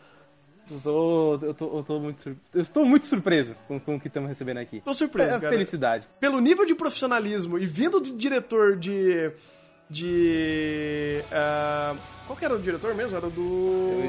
[0.71, 4.07] Eu tô, eu tô, eu tô muito, eu estou muito surpreso com, com o que
[4.07, 4.81] estamos recebendo aqui.
[4.81, 5.51] Tô surpreso, é cara.
[5.51, 6.07] felicidade.
[6.19, 9.31] Pelo nível de profissionalismo e vindo do diretor de.
[9.89, 11.23] De.
[11.31, 11.95] ah,
[12.27, 13.17] qual que era o diretor mesmo?
[13.17, 14.03] Era do.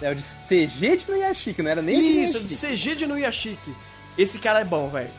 [0.00, 2.56] É o de CG de Noyashiki, não era nem Isso, de.
[2.56, 3.74] CG de Nuyashiki.
[4.16, 5.10] Esse cara é bom, velho.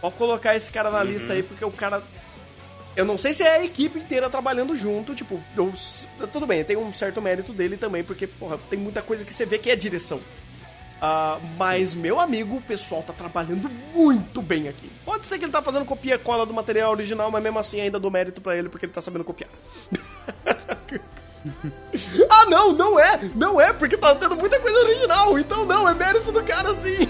[0.00, 2.00] Pode colocar esse cara na lista aí, porque o cara.
[2.96, 5.72] Eu não sei se é a equipe inteira trabalhando junto, tipo, eu-
[6.32, 9.46] tudo bem, tem um certo mérito dele também, porque, porra, tem muita coisa que você
[9.46, 10.20] vê que é direção.
[11.00, 14.90] Ah, mas, meu amigo, o pessoal tá trabalhando muito bem aqui.
[15.04, 17.80] Pode ser que ele tá fazendo copia e cola do material original, mas mesmo assim
[17.80, 19.48] ainda dou mérito pra ele porque ele tá sabendo copiar.
[22.28, 23.18] ah, não, não é!
[23.34, 26.98] Não é, porque tá tendo muita coisa original, então não, é mérito do cara sim.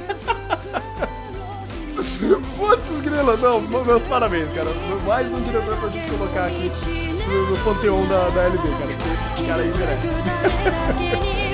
[2.57, 4.71] Putz, grila, não, meus parabéns, cara.
[5.07, 6.71] Mais um diretor pra gente colocar aqui
[7.29, 8.93] no, no panteão da, da LB, cara.
[9.35, 10.17] Esse cara aí merece.